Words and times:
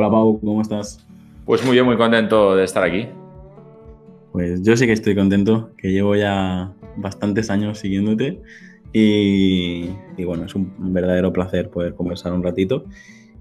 Hola 0.00 0.12
Pau, 0.12 0.38
¿cómo 0.38 0.62
estás? 0.62 1.04
Pues 1.44 1.64
muy 1.64 1.72
bien, 1.72 1.84
muy 1.84 1.96
contento 1.96 2.54
de 2.54 2.62
estar 2.62 2.84
aquí. 2.84 3.08
Pues 4.30 4.62
yo 4.62 4.76
sí 4.76 4.86
que 4.86 4.92
estoy 4.92 5.16
contento, 5.16 5.72
que 5.76 5.90
llevo 5.90 6.14
ya 6.14 6.72
bastantes 6.98 7.50
años 7.50 7.80
siguiéndote 7.80 8.40
y, 8.92 9.88
bueno, 10.24 10.44
es 10.44 10.54
un 10.54 10.72
verdadero 10.94 11.32
placer 11.32 11.68
poder 11.68 11.96
conversar 11.96 12.32
un 12.32 12.44
ratito. 12.44 12.84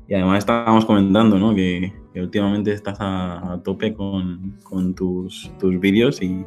Y 0.08 0.16
además 0.16 0.40
estábamos 0.40 0.84
comentando 0.86 1.38
¿no? 1.38 1.54
que, 1.54 1.94
últimamente 2.16 2.72
estás 2.72 2.98
a, 3.02 3.62
tope 3.64 3.94
con, 3.94 4.96
tus, 4.96 5.52
tus 5.60 5.80
vídeos 5.80 6.24
y, 6.24 6.44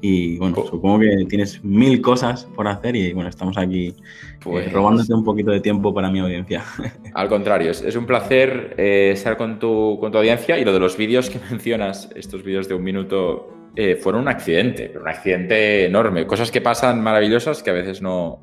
y 0.00 0.38
bueno, 0.38 0.56
supongo 0.68 1.00
que 1.00 1.26
tienes 1.28 1.62
mil 1.64 2.00
cosas 2.00 2.44
por 2.54 2.68
hacer 2.68 2.94
y 2.94 3.12
bueno, 3.12 3.28
estamos 3.28 3.58
aquí 3.58 3.94
pues, 4.40 4.72
robándote 4.72 5.12
un 5.12 5.24
poquito 5.24 5.50
de 5.50 5.60
tiempo 5.60 5.92
para 5.92 6.10
mi 6.10 6.20
audiencia. 6.20 6.64
Al 7.14 7.28
contrario, 7.28 7.70
es, 7.72 7.96
un 7.96 8.06
placer 8.06 8.74
eh, 8.78 9.10
estar 9.12 9.36
con 9.36 9.58
tu, 9.58 9.98
con 10.00 10.12
tu 10.12 10.18
audiencia 10.18 10.58
y 10.58 10.64
lo 10.64 10.72
de 10.72 10.78
los 10.78 10.96
vídeos 10.96 11.30
que 11.30 11.40
mencionas, 11.50 12.10
estos 12.14 12.44
vídeos 12.44 12.68
de 12.68 12.74
un 12.74 12.82
minuto, 12.84 13.70
eh, 13.74 13.96
fueron 13.96 14.22
un 14.22 14.28
accidente, 14.28 14.92
un 15.00 15.08
accidente 15.08 15.86
enorme. 15.86 16.26
Cosas 16.26 16.50
que 16.50 16.60
pasan 16.60 17.02
maravillosas 17.02 17.62
que 17.62 17.70
a 17.70 17.74
veces 17.74 18.00
no, 18.00 18.40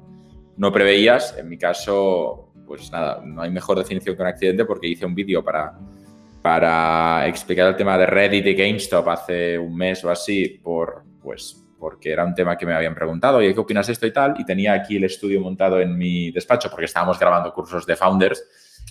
no 0.57 0.71
preveías. 0.71 1.37
En 1.37 1.47
mi 1.47 1.57
caso, 1.57 2.51
pues 2.67 2.91
nada, 2.91 3.21
no 3.23 3.41
hay 3.41 3.49
mejor 3.49 3.77
definición 3.77 4.15
que 4.15 4.21
un 4.21 4.27
accidente 4.27 4.65
porque 4.65 4.87
hice 4.87 5.05
un 5.05 5.15
vídeo 5.15 5.43
para, 5.43 5.73
para 6.41 7.27
explicar 7.27 7.67
el 7.67 7.75
tema 7.75 7.97
de 7.97 8.05
Reddit 8.05 8.45
y 8.45 8.53
GameStop 8.55 9.07
hace 9.07 9.57
un 9.57 9.75
mes 9.75 10.03
o 10.03 10.09
así 10.09 10.59
por 10.61 11.03
pues 11.25 11.61
porque 11.77 12.11
era 12.11 12.23
un 12.23 12.33
tema 12.33 12.57
que 12.57 12.65
me 12.65 12.73
habían 12.73 12.95
preguntado, 12.95 13.41
y 13.41 13.53
¿qué 13.53 13.59
opinas 13.59 13.87
de 13.87 13.93
esto 13.93 14.07
y 14.07 14.13
tal? 14.13 14.35
Y 14.39 14.45
tenía 14.45 14.73
aquí 14.73 14.95
el 14.95 15.03
estudio 15.03 15.41
montado 15.41 15.81
en 15.81 15.97
mi 15.97 16.31
despacho 16.31 16.69
porque 16.69 16.85
estábamos 16.85 17.19
grabando 17.19 17.51
cursos 17.51 17.85
de 17.85 17.95
founders. 17.95 18.43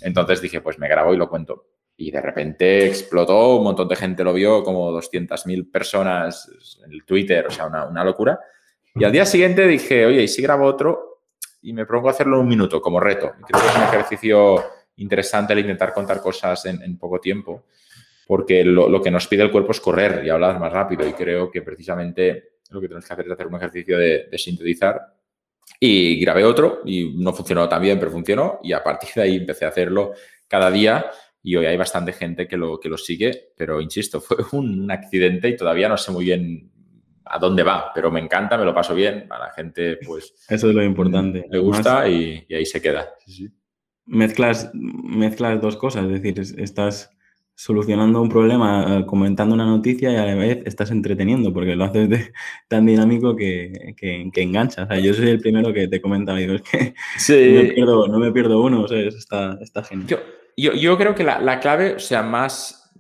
Entonces 0.02 0.42
dije, 0.42 0.60
pues 0.60 0.78
me 0.78 0.88
grabo 0.88 1.14
y 1.14 1.16
lo 1.16 1.28
cuento. 1.28 1.66
Y 1.96 2.10
de 2.10 2.20
repente 2.20 2.86
explotó, 2.86 3.56
un 3.56 3.64
montón 3.64 3.88
de 3.88 3.96
gente 3.96 4.22
lo 4.22 4.34
vio, 4.34 4.62
como 4.62 4.92
200.000 4.92 5.70
personas 5.70 6.50
en 6.84 7.00
Twitter, 7.06 7.46
o 7.46 7.50
sea, 7.50 7.66
una, 7.66 7.86
una, 7.86 8.05
locura. 8.05 8.38
Y 8.94 9.05
al 9.05 9.12
día 9.12 9.24
siguiente 9.24 9.66
dije, 9.66 10.05
oye, 10.05 10.22
¿y 10.22 10.28
si 10.28 10.42
grabo 10.42 10.66
otro? 10.66 11.22
Y 11.62 11.72
me 11.72 11.86
propongo 11.86 12.10
hacerlo 12.10 12.36
en 12.36 12.42
un 12.42 12.48
minuto, 12.48 12.82
como 12.82 13.00
reto. 13.00 13.32
Creo 13.46 13.62
que 13.62 13.68
es 13.68 13.77
un 13.77 13.82
ejercicio 13.82 14.64
interesante 14.96 15.52
el 15.52 15.60
intentar 15.60 15.94
contar 15.94 16.20
cosas 16.20 16.66
en 16.66 16.98
poco 16.98 17.18
tiempo 17.20 17.64
porque 18.27 18.64
lo, 18.64 19.03
que 19.03 19.11
nos 19.11 19.27
pide 19.27 19.42
el 19.42 19.50
cuerpo 19.50 19.72
es 19.72 19.80
correr 19.80 20.25
y 20.25 20.30
hablar 20.30 20.58
más 20.58 20.72
rápido. 20.72 21.06
Y 21.06 21.12
creo 21.12 21.50
que 21.50 21.62
precisamente 21.62 22.55
lo 22.70 22.80
que 22.80 22.89
tenemos 22.89 23.06
que 23.06 23.12
hacer 23.12 23.27
es 23.27 23.33
hacer 23.33 23.47
un 23.47 23.56
ejercicio 23.56 23.98
de, 23.98 24.28
sintetizar. 24.39 25.01
Y 25.80 26.20
grabé 26.20 26.45
otro 26.45 26.83
y 26.84 27.14
no 27.17 27.33
funcionó 27.33 27.68
tan 27.68 27.83
bien, 27.83 27.98
pero 27.98 28.11
funcionó. 28.11 28.61
Y 28.63 28.73
a 28.73 28.83
partir 28.83 29.11
de 29.14 29.23
ahí 29.23 29.36
empecé 29.36 29.64
a 29.64 29.68
hacerlo 29.68 30.13
cada 30.48 30.70
día. 30.70 31.07
Y 31.42 31.57
hoy 31.57 31.67
hay 31.67 31.77
bastante 31.77 32.13
gente 32.13 32.48
que 32.48 32.57
lo, 32.57 32.80
que 32.80 32.89
lo 32.89 32.96
sigue, 32.96 33.52
pero 33.57 33.80
insisto, 33.80 34.20
fue 34.20 34.39
un 34.52 34.90
accidente 34.90 35.48
y 35.48 35.57
todavía 35.57 35.89
no 35.89 35.96
sé 35.98 36.11
muy 36.11 36.24
bien 36.24 36.70
a 37.27 37.39
dónde 37.39 37.63
va, 37.63 37.90
pero 37.95 38.11
me 38.11 38.20
encanta, 38.20 38.57
me 38.57 38.64
lo 38.64 38.74
paso 38.74 38.95
bien, 38.95 39.27
a 39.30 39.39
la 39.39 39.51
gente 39.51 39.98
pues... 40.07 40.34
Eso 40.48 40.68
es 40.68 40.74
lo 40.74 40.83
importante. 40.83 41.46
Le 41.51 41.58
gusta 41.58 42.08
y, 42.08 42.46
ahí 42.51 42.67
se 42.67 42.83
queda. 42.83 43.14
Mezclas, 44.07 44.70
mezclas 44.74 45.61
dos 45.61 45.77
cosas, 45.77 46.05
es 46.05 46.23
decir, 46.23 46.39
estás 46.58 47.14
solucionando 47.54 48.20
un 48.20 48.28
problema, 48.28 48.98
eh, 48.98 49.06
comentando 49.06 49.54
una 49.54 49.66
noticia 49.66 50.10
y 50.12 50.16
a 50.16 50.26
la 50.26 50.34
vez 50.34 50.62
estás 50.64 50.90
entreteniendo, 50.90 51.52
porque 51.52 51.76
lo 51.76 51.84
haces 51.84 52.08
de, 52.08 52.32
tan 52.68 52.86
dinámico 52.86 53.36
que, 53.36 53.94
que, 53.96 54.42
engancha. 54.42 54.84
O 54.84 54.86
sea, 54.86 54.98
yo 54.98 55.14
soy 55.14 55.28
el 55.28 55.40
primero 55.40 55.72
que 55.72 55.88
te 55.88 56.00
comenta, 56.00 56.34
digo, 56.34 56.54
es 56.54 56.62
que 56.62 56.94
no, 57.28 57.62
me 57.62 57.72
pierdo, 57.72 58.08
no, 58.08 58.18
me 58.18 58.32
pierdo, 58.32 58.62
uno, 58.62 58.82
o 58.82 58.88
sea, 58.88 58.98
está, 59.00 59.58
está 59.60 59.84
genial. 59.84 60.08
Yo, 60.08 60.18
yo, 60.56 60.72
yo, 60.72 60.98
creo 60.98 61.14
que 61.14 61.24
la, 61.24 61.40
la, 61.40 61.60
clave, 61.60 61.94
o 61.94 61.98
sea, 61.98 62.22
más 62.22 62.92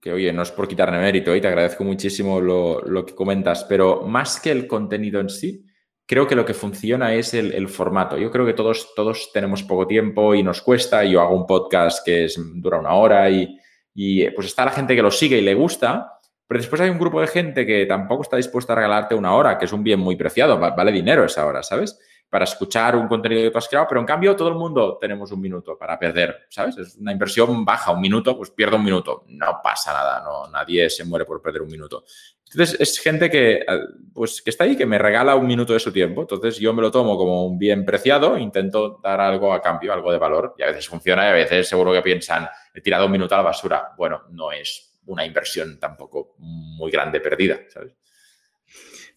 que, 0.00 0.12
oye, 0.12 0.32
no 0.32 0.42
es 0.42 0.50
por 0.50 0.68
quitarme 0.68 0.98
mérito 0.98 1.34
y 1.34 1.40
te 1.40 1.48
agradezco 1.48 1.84
muchísimo 1.84 2.40
lo, 2.40 2.82
lo, 2.82 3.06
que 3.06 3.14
comentas, 3.14 3.64
pero 3.64 4.02
más 4.02 4.40
que 4.40 4.50
el 4.50 4.66
contenido 4.66 5.20
en 5.20 5.30
sí, 5.30 5.64
creo 6.06 6.26
que 6.26 6.34
lo 6.34 6.44
que 6.44 6.54
funciona 6.54 7.14
es 7.14 7.32
el, 7.34 7.52
el, 7.52 7.68
formato. 7.68 8.18
Yo 8.18 8.30
creo 8.30 8.44
que 8.44 8.52
todos, 8.52 8.94
todos 8.94 9.30
tenemos 9.32 9.62
poco 9.62 9.86
tiempo 9.86 10.34
y 10.34 10.42
nos 10.42 10.60
cuesta. 10.60 11.04
Yo 11.04 11.20
hago 11.20 11.36
un 11.36 11.46
podcast 11.46 12.04
que 12.04 12.24
es, 12.24 12.38
dura 12.56 12.80
una 12.80 12.94
hora 12.94 13.30
y 13.30 13.56
y 13.94 14.28
pues 14.30 14.46
está 14.46 14.64
la 14.64 14.70
gente 14.70 14.96
que 14.96 15.02
lo 15.02 15.10
sigue 15.10 15.38
y 15.38 15.42
le 15.42 15.54
gusta, 15.54 16.18
pero 16.46 16.60
después 16.60 16.80
hay 16.82 16.90
un 16.90 16.98
grupo 16.98 17.20
de 17.20 17.26
gente 17.26 17.64
que 17.64 17.86
tampoco 17.86 18.22
está 18.22 18.36
dispuesta 18.36 18.72
a 18.72 18.76
regalarte 18.76 19.14
una 19.14 19.34
hora, 19.34 19.58
que 19.58 19.64
es 19.64 19.72
un 19.72 19.82
bien 19.82 20.00
muy 20.00 20.16
preciado, 20.16 20.58
vale 20.58 20.92
dinero 20.92 21.24
esa 21.24 21.46
hora, 21.46 21.62
¿sabes? 21.62 21.98
Para 22.28 22.44
escuchar 22.44 22.96
un 22.96 23.08
contenido 23.08 23.42
que 23.42 23.50
tú 23.50 23.58
has 23.58 23.68
creado, 23.68 23.86
pero 23.88 24.00
en 24.00 24.06
cambio 24.06 24.36
todo 24.36 24.48
el 24.48 24.54
mundo 24.54 24.98
tenemos 25.00 25.32
un 25.32 25.40
minuto 25.40 25.78
para 25.78 25.98
perder, 25.98 26.46
¿sabes? 26.50 26.76
Es 26.78 26.96
una 26.96 27.12
inversión 27.12 27.64
baja, 27.64 27.92
un 27.92 28.00
minuto, 28.00 28.36
pues 28.36 28.50
pierdo 28.50 28.76
un 28.76 28.84
minuto, 28.84 29.24
no 29.28 29.60
pasa 29.62 29.92
nada, 29.92 30.22
no, 30.22 30.46
nadie 30.48 30.88
se 30.90 31.04
muere 31.04 31.24
por 31.24 31.40
perder 31.40 31.62
un 31.62 31.70
minuto. 31.70 32.04
Entonces 32.52 32.78
es 32.80 32.98
gente 32.98 33.30
que, 33.30 33.54
eh, 33.54 33.64
pues, 34.12 34.42
que 34.42 34.50
está 34.50 34.64
ahí, 34.64 34.76
que 34.76 34.84
me 34.84 34.98
regala 34.98 35.36
un 35.36 35.46
minuto 35.46 35.72
de 35.72 35.80
su 35.80 35.90
tiempo, 35.90 36.22
entonces 36.22 36.58
yo 36.58 36.74
me 36.74 36.82
lo 36.82 36.90
tomo 36.90 37.16
como 37.16 37.46
un 37.46 37.58
bien 37.58 37.84
preciado, 37.84 38.36
intento 38.36 39.00
dar 39.02 39.20
algo 39.20 39.54
a 39.54 39.62
cambio, 39.62 39.92
algo 39.92 40.12
de 40.12 40.18
valor, 40.18 40.54
y 40.58 40.62
a 40.62 40.66
veces 40.66 40.86
funciona 40.86 41.24
y 41.26 41.30
a 41.30 41.32
veces 41.32 41.68
seguro 41.68 41.92
que 41.92 42.02
piensan, 42.02 42.46
he 42.74 42.80
tirado 42.82 43.06
un 43.06 43.12
minuto 43.12 43.34
a 43.34 43.38
la 43.38 43.44
basura. 43.44 43.92
Bueno, 43.96 44.24
no 44.30 44.52
es 44.52 45.00
una 45.06 45.24
inversión 45.24 45.78
tampoco 45.80 46.34
muy 46.38 46.90
grande 46.90 47.20
perdida, 47.20 47.58
¿sabes? 47.68 47.94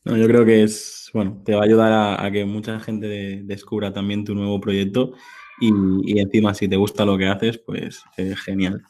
No, 0.06 0.16
yo 0.16 0.28
creo 0.28 0.45
que 0.45 0.63
es, 0.63 1.09
bueno, 1.13 1.41
te 1.44 1.56
va 1.56 1.62
a 1.62 1.66
ayudar 1.66 2.19
a, 2.24 2.31
que 2.31 2.45
mucha 2.45 2.79
gente 2.79 3.41
descubra 3.44 3.91
también 3.91 4.24
tu 4.24 4.35
nuevo 4.35 4.62
proyecto 4.62 5.13
y, 5.59 6.19
encima 6.19 6.53
si 6.53 6.68
te 6.68 6.75
gusta 6.75 7.06
lo 7.06 7.18
que 7.18 7.28
haces, 7.28 7.57
pues 7.57 8.03
es 8.16 8.40
genial. 8.40 8.84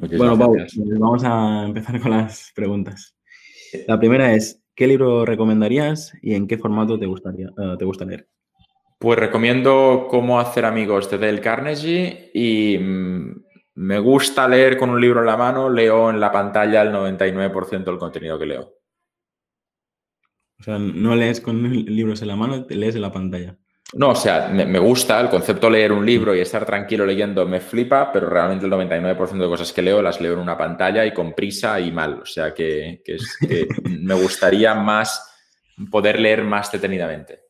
Bueno, 0.00 0.38
Pau, 0.38 0.56
vamos 0.98 1.24
a 1.24 1.64
empezar 1.66 2.00
con 2.00 2.10
las 2.10 2.52
preguntas. 2.54 3.16
La 3.86 3.98
primera 3.98 4.34
es, 4.34 4.62
¿qué 4.74 4.86
libro 4.86 5.24
recomendarías 5.24 6.12
y 6.22 6.34
en 6.34 6.46
qué 6.46 6.58
formato 6.58 6.98
te, 6.98 7.06
gustaría, 7.06 7.48
eh, 7.48 7.76
te 7.78 7.84
gusta 7.84 8.04
leer? 8.04 8.28
Pues 8.98 9.18
recomiendo 9.18 10.08
Cómo 10.10 10.40
hacer 10.40 10.64
amigos 10.64 11.10
de 11.10 11.18
Dale 11.18 11.40
Carnegie 11.40 12.30
y 12.34 12.78
mm, 12.78 13.44
me 13.74 13.98
gusta 13.98 14.48
leer 14.48 14.76
con 14.76 14.90
un 14.90 15.00
libro 15.00 15.20
en 15.20 15.26
la 15.26 15.36
mano, 15.36 15.70
leo 15.70 16.10
en 16.10 16.20
la 16.20 16.32
pantalla 16.32 16.82
el 16.82 16.92
99% 16.92 17.84
del 17.84 17.98
contenido 17.98 18.38
que 18.38 18.46
leo. 18.46 18.74
O 20.58 20.62
sea, 20.62 20.78
no 20.78 21.16
lees 21.16 21.40
con 21.40 21.62
libros 21.86 22.20
en 22.22 22.28
la 22.28 22.36
mano, 22.36 22.66
te 22.66 22.74
lees 22.74 22.94
en 22.94 23.02
la 23.02 23.12
pantalla. 23.12 23.56
No, 23.94 24.10
o 24.10 24.14
sea, 24.14 24.48
me, 24.48 24.78
gusta 24.78 25.20
el 25.20 25.28
concepto 25.28 25.66
de 25.66 25.72
leer 25.72 25.92
un 25.92 26.06
libro 26.06 26.34
y 26.34 26.40
estar 26.40 26.64
tranquilo 26.64 27.04
leyendo, 27.04 27.44
me 27.46 27.60
flipa, 27.60 28.12
pero 28.12 28.28
realmente 28.28 28.66
el 28.66 28.72
99% 28.72 29.38
de 29.38 29.48
cosas 29.48 29.72
que 29.72 29.82
leo 29.82 30.00
las 30.00 30.20
leo 30.20 30.34
en 30.34 30.38
una 30.38 30.56
pantalla 30.56 31.04
y 31.04 31.12
con 31.12 31.34
prisa 31.34 31.80
y 31.80 31.90
mal. 31.90 32.20
O 32.22 32.26
sea, 32.26 32.54
que, 32.54 33.02
que 33.04 33.18
me 33.82 34.14
gustaría 34.14 34.74
más 34.74 35.26
poder 35.90 36.20
leer 36.20 36.44
más 36.44 36.70
detenidamente. 36.70 37.40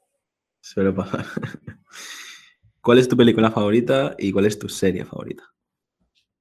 Suele 0.60 0.92
pasar. 0.92 1.26
¿Cuál 2.80 2.98
es 2.98 3.08
tu 3.08 3.16
película 3.16 3.50
favorita 3.50 4.14
y 4.18 4.32
cuál 4.32 4.46
es 4.46 4.58
tu 4.58 4.68
serie 4.68 5.04
favorita? 5.04 5.44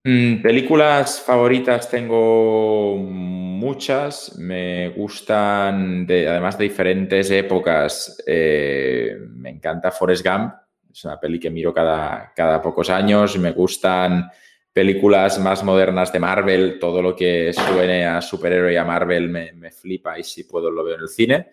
Mm, 0.03 0.41
películas 0.41 1.19
favoritas 1.21 1.89
tengo 1.89 2.95
muchas. 2.97 4.37
Me 4.37 4.89
gustan, 4.89 6.05
de, 6.07 6.27
además 6.27 6.57
de 6.57 6.63
diferentes 6.65 7.29
épocas. 7.31 8.23
Eh, 8.25 9.17
me 9.33 9.49
encanta 9.49 9.91
Forrest 9.91 10.25
Gump. 10.25 10.53
Es 10.91 11.03
una 11.05 11.19
peli 11.19 11.39
que 11.39 11.49
miro 11.49 11.73
cada, 11.73 12.31
cada 12.35 12.61
pocos 12.61 12.89
años. 12.89 13.37
Me 13.37 13.51
gustan 13.51 14.29
películas 14.71 15.37
más 15.39 15.63
modernas 15.63 16.13
de 16.13 16.19
Marvel. 16.19 16.79
Todo 16.79 17.01
lo 17.01 17.15
que 17.15 17.51
suene 17.53 18.05
a 18.05 18.21
superhéroe 18.21 18.73
y 18.73 18.77
a 18.77 18.85
Marvel 18.85 19.27
me, 19.27 19.51
me 19.53 19.71
flipa 19.71 20.17
y 20.17 20.23
si 20.23 20.45
puedo 20.45 20.71
lo 20.71 20.83
veo 20.83 20.95
en 20.95 21.01
el 21.01 21.09
cine. 21.09 21.49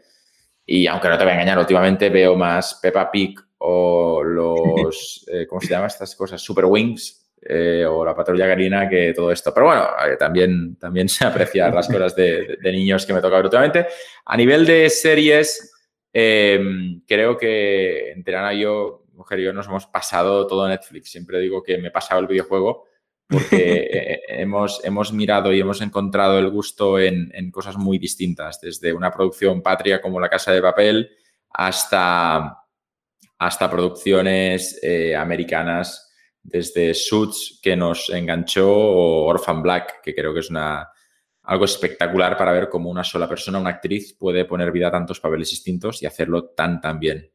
Y 0.64 0.86
aunque 0.86 1.08
no 1.08 1.18
te 1.18 1.24
voy 1.24 1.32
a 1.32 1.34
engañar, 1.34 1.58
últimamente 1.58 2.10
veo 2.10 2.36
más 2.36 2.78
Peppa 2.80 3.10
Pig 3.10 3.38
o 3.58 4.22
los, 4.22 5.24
eh, 5.32 5.46
¿cómo 5.48 5.60
se 5.60 5.68
llaman 5.68 5.86
estas 5.88 6.14
cosas? 6.14 6.40
Super 6.40 6.64
Wings 6.66 7.25
eh, 7.48 7.84
o 7.86 8.04
la 8.04 8.14
patrulla 8.14 8.46
Garina 8.46 8.88
que 8.88 9.12
todo 9.14 9.30
esto. 9.30 9.52
Pero 9.54 9.66
bueno, 9.66 9.86
eh, 10.06 10.16
también, 10.18 10.76
también 10.76 11.08
se 11.10 11.24
aprecian 11.26 11.74
las 11.74 11.88
cosas 11.88 12.14
de, 12.16 12.58
niños 12.62 13.06
que 13.06 13.12
me 13.12 13.20
toca 13.20 13.38
últimamente. 13.38 13.86
A 14.24 14.36
nivel 14.36 14.66
de 14.66 14.90
series, 14.90 15.72
Em, 16.18 17.02
creo 17.06 17.36
que 17.36 18.10
entre 18.12 18.36
Ana 18.36 18.54
y 18.54 18.60
yo, 18.60 19.04
mujer 19.12 19.38
y 19.38 19.44
yo, 19.44 19.52
nos 19.52 19.66
hemos 19.66 19.84
pasado 19.84 20.46
todo 20.46 20.66
Netflix. 20.66 21.10
Siempre 21.10 21.38
digo 21.40 21.62
que 21.62 21.76
me 21.76 21.88
he 21.88 21.90
pasado 21.90 22.22
el 22.22 22.26
videojuego 22.26 22.86
porque 23.28 23.50
eh, 23.92 24.20
hemos, 24.28 24.82
hemos 24.82 25.12
mirado 25.12 25.52
y 25.52 25.60
hemos 25.60 25.82
encontrado 25.82 26.38
el 26.38 26.48
gusto 26.48 26.98
en, 26.98 27.50
cosas 27.50 27.76
muy 27.76 27.98
distintas, 27.98 28.58
desde 28.62 28.94
una 28.94 29.10
producción 29.10 29.60
patria 29.60 30.00
como 30.00 30.18
La 30.18 30.30
Casa 30.30 30.52
de 30.52 30.62
Papel 30.62 31.10
hasta, 31.50 32.62
hasta 33.36 33.70
producciones 33.70 34.80
eh, 34.82 35.14
americanas, 35.14 36.05
desde 36.48 36.94
Suits, 36.94 37.60
que 37.62 37.76
nos 37.76 38.10
enganchó, 38.10 38.70
o 38.70 39.26
Orphan 39.26 39.62
Black, 39.62 40.00
que 40.02 40.14
creo 40.14 40.32
que 40.32 40.40
es 40.40 40.50
una, 40.50 40.88
algo 41.42 41.64
espectacular 41.64 42.36
para 42.36 42.52
ver 42.52 42.68
cómo 42.68 42.90
una 42.90 43.04
sola 43.04 43.28
persona, 43.28 43.58
una 43.58 43.70
actriz, 43.70 44.14
puede 44.14 44.44
poner 44.44 44.72
vida 44.72 44.88
a 44.88 44.92
tantos 44.92 45.20
papeles 45.20 45.50
distintos 45.50 46.02
y 46.02 46.06
hacerlo 46.06 46.46
tan, 46.50 46.80
tan 46.80 46.98
bien. 46.98 47.30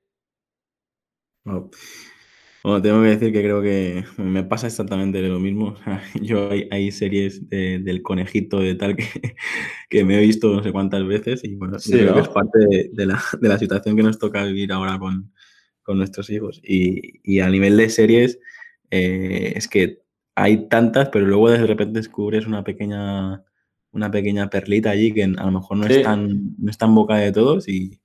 Bueno, 2.64 2.80
tengo 2.80 3.02
que 3.02 3.08
decir 3.08 3.34
que 3.34 3.42
creo 3.42 3.62
que 3.62 4.04
me 4.18 4.44
pasa 4.44 4.68
exactamente 4.68 5.20
lo 5.22 5.40
mismo. 5.40 5.76
Yo 6.22 6.50
hay, 6.52 6.92
series 6.92 7.50
del 7.50 8.04
conejito 8.04 8.60
de 8.60 8.76
tal 8.76 8.96
que, 8.96 9.06
que, 9.90 10.04
me 10.04 10.18
he 10.18 10.22
visto 10.22 10.54
no 10.54 10.62
sé 10.62 10.72
cuántas 10.72 11.06
veces 11.08 11.44
y 11.44 11.56
bueno, 11.56 11.78
creo 11.84 12.14
que 12.14 12.20
es 12.20 12.30
parte 12.30 12.60
de, 12.92 13.06
la, 13.06 13.58
situación 13.58 13.96
que 13.96 14.04
nos 14.04 14.20
toca 14.20 14.44
vivir 14.44 14.72
ahora 14.72 15.00
con, 15.00 15.32
nuestros 15.88 16.30
hijos. 16.30 16.62
Y, 16.64 17.40
a 17.40 17.50
nivel 17.50 17.76
de 17.76 17.90
series, 17.90 18.40
eh, 18.92 19.54
es 19.56 19.68
que 19.68 20.04
hay 20.36 20.68
tantas, 20.70 21.10
pero 21.10 21.26
luego 21.26 21.50
de 21.50 21.66
repente 21.66 22.00
descubres 22.00 22.46
una 22.46 22.64
pequeña 22.64 23.44
una 23.92 24.10
pequeña 24.10 24.50
perlita 24.50 24.92
allí 24.92 25.14
que 25.14 25.24
a 25.24 25.28
lo 25.28 25.52
mejor 25.52 25.78
no, 25.78 25.86
es, 25.86 26.04
tan, 26.04 26.56
no 26.58 26.72
está 26.72 26.86
en 26.86 26.96
boca 26.96 27.18
de 27.18 27.32
todos 27.32 27.68
y, 27.68 28.00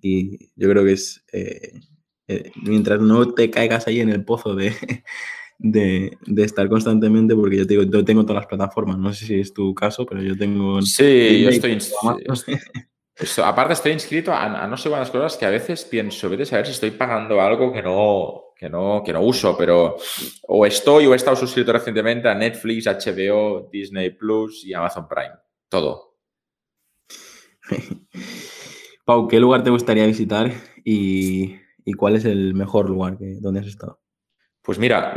yo 0.00 0.68
creo 0.70 0.84
que 0.84 0.92
es, 0.92 1.24
eh, 1.32 1.80
eh, 2.28 2.52
mientras 2.62 3.00
no 3.00 3.34
te 3.34 3.50
caigas 3.50 3.88
ahí 3.88 4.00
en 4.00 4.10
el 4.10 4.24
pozo 4.24 4.54
de, 5.58 6.16
de, 6.24 6.42
estar 6.44 6.68
constantemente, 6.68 7.34
porque 7.34 7.56
yo 7.56 7.66
te 7.66 7.74
digo, 7.74 7.82
yo 7.82 8.04
tengo 8.04 8.22
todas 8.22 8.42
las 8.42 8.46
plataformas, 8.46 8.96
no 8.96 9.12
sé 9.12 9.26
si 9.26 9.40
es 9.40 9.52
tu 9.52 9.74
caso, 9.74 10.06
pero 10.06 10.22
yo 10.22 10.36
tengo... 10.36 10.80
Sí, 10.82 11.42
yo 11.42 11.48
estoy... 11.48 11.78
aparte 13.42 13.72
estoy 13.72 13.92
inscrito 13.92 14.32
a, 14.32 14.68
no 14.68 14.76
sé 14.76 14.88
cuántas 14.88 15.10
cosas 15.10 15.36
que 15.36 15.46
a 15.46 15.50
veces 15.50 15.84
pienso, 15.84 16.30
vete 16.30 16.44
a 16.44 16.46
saber 16.46 16.66
si 16.66 16.72
estoy 16.72 16.92
pagando 16.92 17.40
algo 17.40 17.72
que 17.72 17.82
no, 17.82 18.47
que 18.58 18.68
no, 18.68 19.02
que 19.04 19.12
no 19.12 19.22
uso, 19.22 19.56
pero 19.56 19.96
o 20.48 20.66
estoy 20.66 21.06
o 21.06 21.12
he 21.12 21.16
estado 21.16 21.36
suscrito 21.36 21.72
recientemente 21.72 22.28
a 22.28 22.34
Netflix, 22.34 22.86
HBO, 22.86 23.68
Disney 23.70 24.10
Plus 24.10 24.64
y 24.64 24.74
Amazon 24.74 25.06
Prime. 25.06 25.34
Todo. 25.68 26.16
Pau, 29.04 29.28
¿qué 29.28 29.38
lugar 29.38 29.62
te 29.62 29.70
gustaría 29.70 30.06
visitar 30.06 30.50
y, 30.84 31.56
cuál 31.96 32.16
es 32.16 32.24
el 32.24 32.52
mejor 32.54 32.90
lugar 32.90 33.16
que, 33.16 33.36
donde 33.40 33.60
has 33.60 33.66
estado? 33.66 34.00
Pues 34.68 34.78
mira, 34.78 35.14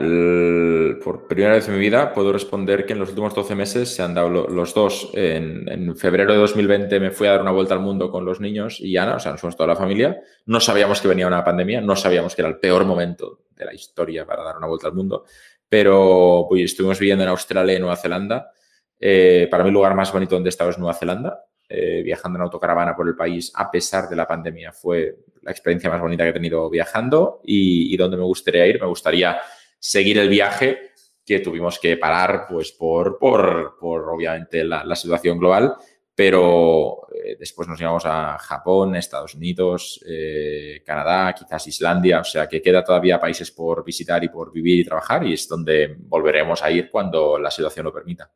por 1.04 1.28
primera 1.28 1.56
vez 1.56 1.68
en 1.68 1.74
mi 1.74 1.82
vida 1.82 2.14
puedo 2.14 2.32
responder 2.32 2.86
que 2.86 2.94
en 2.94 3.00
los 3.00 3.10
últimos 3.10 3.36
12 3.36 3.54
meses 3.54 3.94
se 3.94 4.02
han 4.02 4.14
dado 4.14 4.30
los 4.30 4.74
dos. 4.74 5.12
En, 5.14 5.94
febrero 5.98 6.32
de 6.32 6.40
2020 6.40 7.02
me 7.02 7.12
fui 7.12 7.28
a 7.28 7.32
dar 7.32 7.42
una 7.42 7.52
vuelta 7.52 7.74
al 7.74 7.82
mundo 7.82 8.10
con 8.10 8.24
los 8.24 8.40
niños 8.40 8.80
y 8.80 8.96
Ana, 8.96 9.18
o 9.18 9.20
sea, 9.20 9.34
nos 9.34 9.42
fuimos 9.42 9.58
toda 9.58 9.68
la 9.68 9.76
familia. 9.76 10.22
No 10.46 10.62
sabíamos 10.62 11.02
que 11.02 11.10
venía 11.10 11.28
una 11.28 11.44
pandemia, 11.44 11.82
no 11.82 11.98
sabíamos 11.98 12.34
que 12.34 12.44
era 12.44 12.48
el 12.48 12.60
peor 12.60 12.86
momento 12.86 13.42
de 13.54 13.66
la 13.66 13.74
historia 13.74 14.26
para 14.26 14.42
dar 14.42 14.56
una 14.56 14.68
vuelta 14.68 14.88
al 14.88 14.94
mundo, 14.94 15.26
pero 15.68 16.46
pues, 16.48 16.72
estuvimos 16.72 16.98
viviendo 16.98 17.26
en 17.26 17.32
Australia 17.32 17.76
y 17.76 17.80
Nueva 17.80 17.98
Zelanda. 17.98 18.52
Eh, 18.98 19.50
para 19.52 19.66
mí 19.66 19.68
el 19.68 19.74
lugar 19.74 19.96
más 19.96 20.14
bonito 20.14 20.36
donde 20.36 20.48
he 20.48 20.52
estado 20.52 20.70
es 20.70 20.78
Nueva 20.78 20.94
Zelanda. 20.94 21.44
Eh, 21.74 22.02
viajando 22.04 22.38
en 22.38 22.44
autocaravana 22.44 22.94
por 22.94 23.08
el 23.08 23.16
país 23.16 23.50
a 23.56 23.72
pesar 23.72 24.10
de 24.10 24.16
la 24.18 24.28
pandemia. 24.28 24.74
Fue 24.74 25.20
la 25.42 25.52
experiencia 25.52 25.90
más 25.90 26.02
bonita 26.02 26.26
que 26.26 26.32
he 26.32 26.34
tenido 26.34 26.70
viajando 26.70 27.40
y, 27.46 27.96
donde 27.96 28.18
me 28.18 28.24
gustaría 28.24 28.68
ir. 28.68 28.82
Me 28.82 28.88
gustaría 28.88 29.40
seguir 29.80 30.18
el 30.18 30.28
viaje 30.28 30.92
que 31.26 31.40
tuvimos 31.40 31.80
que 31.80 31.96
parar 31.96 32.46
pues 32.50 32.74
por, 32.74 33.18
por, 33.18 33.78
obviamente 33.82 34.66
la, 34.66 34.96
situación 34.98 35.40
global, 35.40 35.76
pero 36.14 37.08
eh, 37.14 37.38
después 37.40 37.70
nos 37.70 37.80
llevamos 37.80 38.04
a 38.06 38.38
Japón, 38.38 38.98
Estados 38.98 39.36
Unidos, 39.36 40.04
eh, 40.06 40.84
Canadá, 40.86 41.34
quizás 41.34 41.68
Islandia, 41.68 42.20
o 42.20 42.26
sea 42.26 42.50
que 42.50 42.62
queda 42.62 42.84
todavía 42.84 43.18
países 43.18 43.50
por 43.50 43.86
visitar 43.86 44.22
y 44.26 44.28
por 44.28 44.52
vivir 44.52 44.78
y 44.78 44.84
trabajar 44.84 45.26
y 45.26 45.36
es 45.36 45.48
donde 45.48 45.96
volveremos 46.00 46.62
a 46.64 46.70
ir 46.70 46.92
cuando 46.92 47.40
la 47.40 47.50
situación 47.50 47.86
lo 47.86 47.94
permita. 47.94 48.30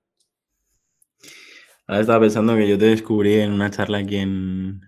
Ahora 1.87 2.01
estaba 2.01 2.21
pensando 2.21 2.55
que 2.55 2.67
yo 2.67 2.77
te 2.77 2.85
descubrí 2.85 3.35
en 3.35 3.51
una 3.51 3.69
charla 3.69 3.99
aquí 3.99 4.17
en 4.17 4.81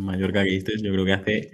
Mallorca 0.00 0.44
que 0.44 0.50
hiciste, 0.54 0.82
yo 0.82 0.92
creo 0.92 1.04
que 1.04 1.12
hace 1.12 1.50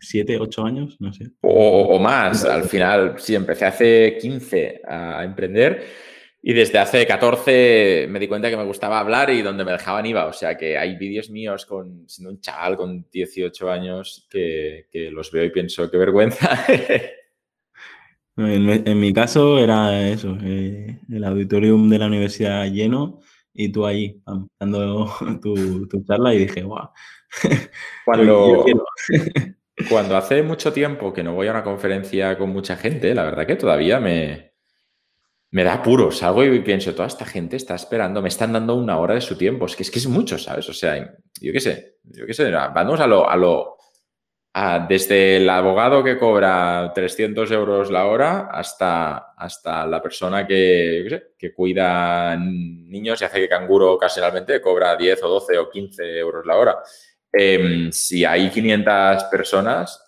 siete, 0.00 0.38
ocho 0.38 0.64
años, 0.64 0.96
no 1.00 1.12
sé. 1.12 1.30
O, 1.40 1.98
más, 1.98 2.44
al 2.44 2.64
final, 2.64 3.14
sí, 3.18 3.34
empecé 3.34 3.64
hace 3.64 4.18
15 4.20 4.82
a 4.86 5.24
emprender 5.24 5.84
y 6.42 6.52
desde 6.52 6.78
hace 6.78 7.06
14 7.06 8.06
me 8.08 8.18
di 8.18 8.28
cuenta 8.28 8.48
que 8.48 8.56
me 8.56 8.64
gustaba 8.64 9.00
hablar 9.00 9.30
y 9.30 9.42
donde 9.42 9.64
me 9.64 9.72
dejaban 9.72 10.06
iba. 10.06 10.26
O 10.26 10.32
sea 10.32 10.56
que 10.56 10.78
hay 10.78 10.96
vídeos 10.96 11.30
míos 11.30 11.66
con, 11.66 12.08
siendo 12.08 12.30
un 12.30 12.40
chaval 12.40 12.76
con 12.76 13.06
18 13.10 13.70
años 13.70 14.26
que, 14.30 14.86
los 15.12 15.30
veo 15.32 15.44
y 15.44 15.50
pienso, 15.50 15.90
qué 15.90 15.96
vergüenza. 15.96 16.64
En, 18.40 19.00
mi 19.00 19.12
caso 19.12 19.58
era 19.58 20.08
eso, 20.08 20.38
eh, 20.44 21.00
el 21.10 21.24
auditorium 21.24 21.90
de 21.90 21.98
la 21.98 22.06
universidad 22.06 22.70
lleno 22.70 23.18
y 23.60 23.72
tú 23.72 23.84
ahí 23.84 24.22
dando 24.60 25.12
tu, 25.42 26.04
charla 26.06 26.32
y 26.32 26.46
dije, 26.46 26.62
guau. 26.62 26.90
Cuando, 28.04 28.64
cuando 29.90 30.16
hace 30.16 30.42
mucho 30.42 30.72
tiempo 30.72 31.12
que 31.12 31.22
no 31.22 31.34
voy 31.34 31.48
a 31.48 31.50
una 31.50 31.64
conferencia 31.64 32.38
con 32.38 32.50
mucha 32.50 32.76
gente, 32.76 33.14
la 33.14 33.24
verdad 33.24 33.46
que 33.46 33.56
todavía 33.56 34.00
me, 34.00 34.52
me 35.50 35.64
da 35.64 35.74
apuro. 35.74 36.12
Salgo 36.12 36.44
y 36.44 36.60
pienso, 36.60 36.94
toda 36.94 37.08
esta 37.08 37.26
gente 37.26 37.56
está 37.56 37.74
esperando, 37.74 38.22
me 38.22 38.28
están 38.28 38.52
dando 38.52 38.76
una 38.76 38.98
hora 38.98 39.14
de 39.14 39.20
su 39.20 39.36
tiempo. 39.36 39.66
Es 39.66 39.74
que 39.74 39.82
es, 39.82 39.90
que 39.90 39.98
es 39.98 40.06
mucho, 40.06 40.38
¿sabes? 40.38 40.68
O 40.68 40.72
sea, 40.72 40.96
yo 41.40 41.52
qué 41.52 41.60
sé, 41.60 41.96
yo 42.04 42.26
qué 42.26 42.32
sé, 42.32 42.50
vamos 42.50 43.00
a 43.00 43.08
lo, 43.08 43.28
a 43.28 43.36
lo 43.36 43.77
desde 44.88 45.36
el 45.36 45.48
abogado 45.48 46.02
que 46.02 46.18
cobra 46.18 46.92
300 46.94 47.50
euros 47.52 47.90
la 47.90 48.06
hora 48.06 48.48
hasta, 48.50 49.32
hasta 49.36 49.86
la 49.86 50.02
persona 50.02 50.46
que, 50.46 51.32
que 51.38 51.52
cuida 51.52 52.36
niños 52.36 53.20
y 53.20 53.24
hace 53.24 53.40
que 53.40 53.48
canguro 53.48 53.92
ocasionalmente 53.92 54.60
cobra 54.60 54.96
10 54.96 55.22
o 55.22 55.28
12 55.28 55.58
o 55.58 55.70
15 55.70 56.18
euros 56.18 56.46
la 56.46 56.56
hora. 56.56 56.78
Em, 57.32 57.92
si 57.92 58.24
hay 58.24 58.50
500 58.50 59.24
personas, 59.24 60.02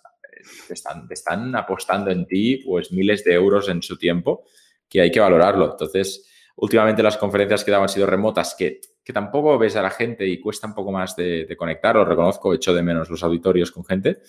te 0.67 0.73
están, 0.73 1.07
están 1.09 1.55
apostando 1.55 2.11
en 2.11 2.25
ti 2.25 2.57
pues 2.65 2.91
miles 2.91 3.23
de 3.23 3.33
euros 3.33 3.69
en 3.69 3.81
su 3.81 3.97
tiempo 3.97 4.45
que 4.89 5.01
hay 5.01 5.11
que 5.11 5.19
valorarlo. 5.19 5.71
Entonces, 5.71 6.27
últimamente 6.55 7.03
las 7.03 7.17
conferencias 7.17 7.63
que 7.63 7.71
daban 7.71 7.83
han 7.83 7.89
sido 7.89 8.07
remotas, 8.07 8.55
que, 8.55 8.81
que, 9.03 9.13
tampoco 9.13 9.57
ves 9.57 9.75
a 9.75 9.81
la 9.81 9.89
gente 9.89 10.25
y 10.27 10.39
cuesta 10.39 10.67
un 10.67 10.73
poco 10.73 10.91
más 10.91 11.15
de, 11.15 11.45
de 11.45 11.57
conectar, 11.57 11.95
lo 11.95 12.05
reconozco, 12.05 12.53
echo 12.53 12.73
de 12.73 12.83
menos 12.83 13.09
los 13.09 13.23
auditorios 13.23 13.71
con 13.71 13.83
gente, 13.83 14.19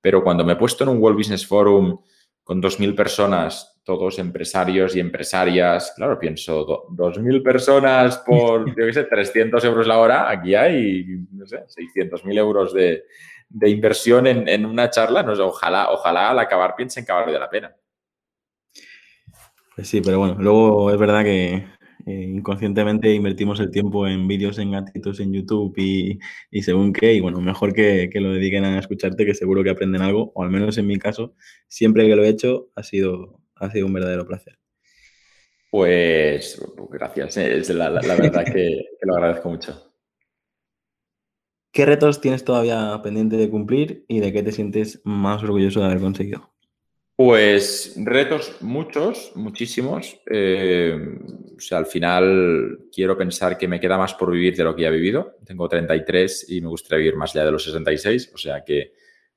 pero 0.00 0.22
cuando 0.22 0.44
me 0.44 0.52
he 0.52 0.56
puesto 0.56 0.84
en 0.84 0.90
un 0.90 0.98
World 0.98 1.18
Business 1.18 1.46
Forum 1.46 1.98
con 2.46 2.62
2.000 2.62 2.94
personas, 2.94 3.80
todos 3.82 4.20
empresarios 4.20 4.94
y 4.94 5.00
empresarias, 5.00 5.92
claro, 5.96 6.16
pienso, 6.16 6.86
2.000 6.90 7.42
personas 7.42 8.18
por, 8.18 8.68
yo 8.78 8.86
qué 8.86 8.92
sé, 8.92 9.02
300 9.02 9.64
euros 9.64 9.84
la 9.84 9.98
hora, 9.98 10.30
aquí 10.30 10.54
hay, 10.54 11.04
no 11.32 11.44
sé, 11.44 11.64
600.000 11.66 12.38
euros 12.38 12.72
de, 12.72 13.02
inversión 13.62 14.28
en, 14.28 14.64
una 14.64 14.90
charla, 14.90 15.24
no 15.24 15.34
sé, 15.34 15.42
ojalá, 15.42 15.90
ojalá 15.90 16.30
al 16.30 16.38
acabar 16.38 16.76
piensen 16.76 17.04
que 17.04 17.10
vale 17.10 17.36
la 17.36 17.50
pena. 17.50 17.74
Pues 19.74 19.88
sí, 19.88 20.00
pero 20.00 20.20
bueno, 20.20 20.36
luego 20.38 20.92
es 20.92 20.98
verdad 20.98 21.24
que 21.24 21.66
eh, 22.06 22.22
inconscientemente 22.22 23.12
invertimos 23.12 23.58
el 23.58 23.72
tiempo 23.72 24.06
en 24.06 24.28
vídeos 24.28 24.58
en 24.58 24.70
gatitos 24.70 25.18
en 25.18 25.32
YouTube 25.32 25.74
y, 25.76 26.62
según 26.62 26.92
qué, 26.92 27.14
y 27.14 27.20
bueno, 27.20 27.40
mejor 27.40 27.72
que, 27.72 28.08
lo 28.14 28.32
dediquen 28.32 28.64
a 28.64 28.78
escucharte, 28.78 29.26
que 29.26 29.34
seguro 29.34 29.64
que 29.64 29.70
aprenden 29.70 30.02
algo, 30.02 30.30
o 30.34 30.44
al 30.44 30.50
menos 30.50 30.78
en 30.78 30.86
mi 30.86 30.98
caso, 30.98 31.34
siempre 31.66 32.06
que 32.06 32.14
lo 32.14 32.22
he 32.22 32.28
hecho 32.28 32.70
ha 32.76 32.84
sido, 32.84 33.40
ha 33.56 33.70
sido 33.72 33.86
un 33.86 33.92
verdadero 33.92 34.24
placer. 34.24 34.56
Pues 35.68 36.62
gracias, 36.90 37.38
eh, 37.38 37.58
es 37.58 37.70
la, 37.70 37.90
verdad 37.90 38.44
que, 38.44 38.52
que 38.52 39.06
lo 39.06 39.16
agradezco 39.16 39.50
mucho. 39.50 39.92
¿Qué 41.72 41.84
retos 41.84 42.20
tienes 42.20 42.44
todavía 42.44 43.00
pendiente 43.02 43.36
de 43.36 43.50
cumplir 43.50 44.04
y 44.06 44.20
de 44.20 44.32
qué 44.32 44.44
te 44.44 44.52
sientes 44.52 45.02
más 45.04 45.42
orgulloso 45.42 45.80
de 45.80 45.86
haber 45.86 46.00
conseguido? 46.00 46.55
Pues 47.16 47.94
retos 47.96 48.60
muchos, 48.60 49.32
muchísimos. 49.36 50.20
Eh, 50.30 50.94
o 51.56 51.60
sea, 51.60 51.78
al 51.78 51.86
final 51.86 52.80
quiero 52.92 53.16
pensar 53.16 53.56
que 53.56 53.66
me 53.66 53.80
queda 53.80 53.96
más 53.96 54.12
por 54.12 54.30
vivir 54.30 54.54
de 54.54 54.64
lo 54.64 54.76
que 54.76 54.82
ya 54.82 54.88
he 54.88 54.92
vivido. 54.92 55.36
Tengo 55.46 55.66
33 55.66 56.50
y 56.50 56.60
me 56.60 56.68
gustaría 56.68 56.98
vivir 56.98 57.16
más 57.16 57.34
allá 57.34 57.46
de 57.46 57.52
los 57.52 57.64
66. 57.64 58.32
O 58.34 58.36
sea 58.36 58.62
que, 58.62 58.92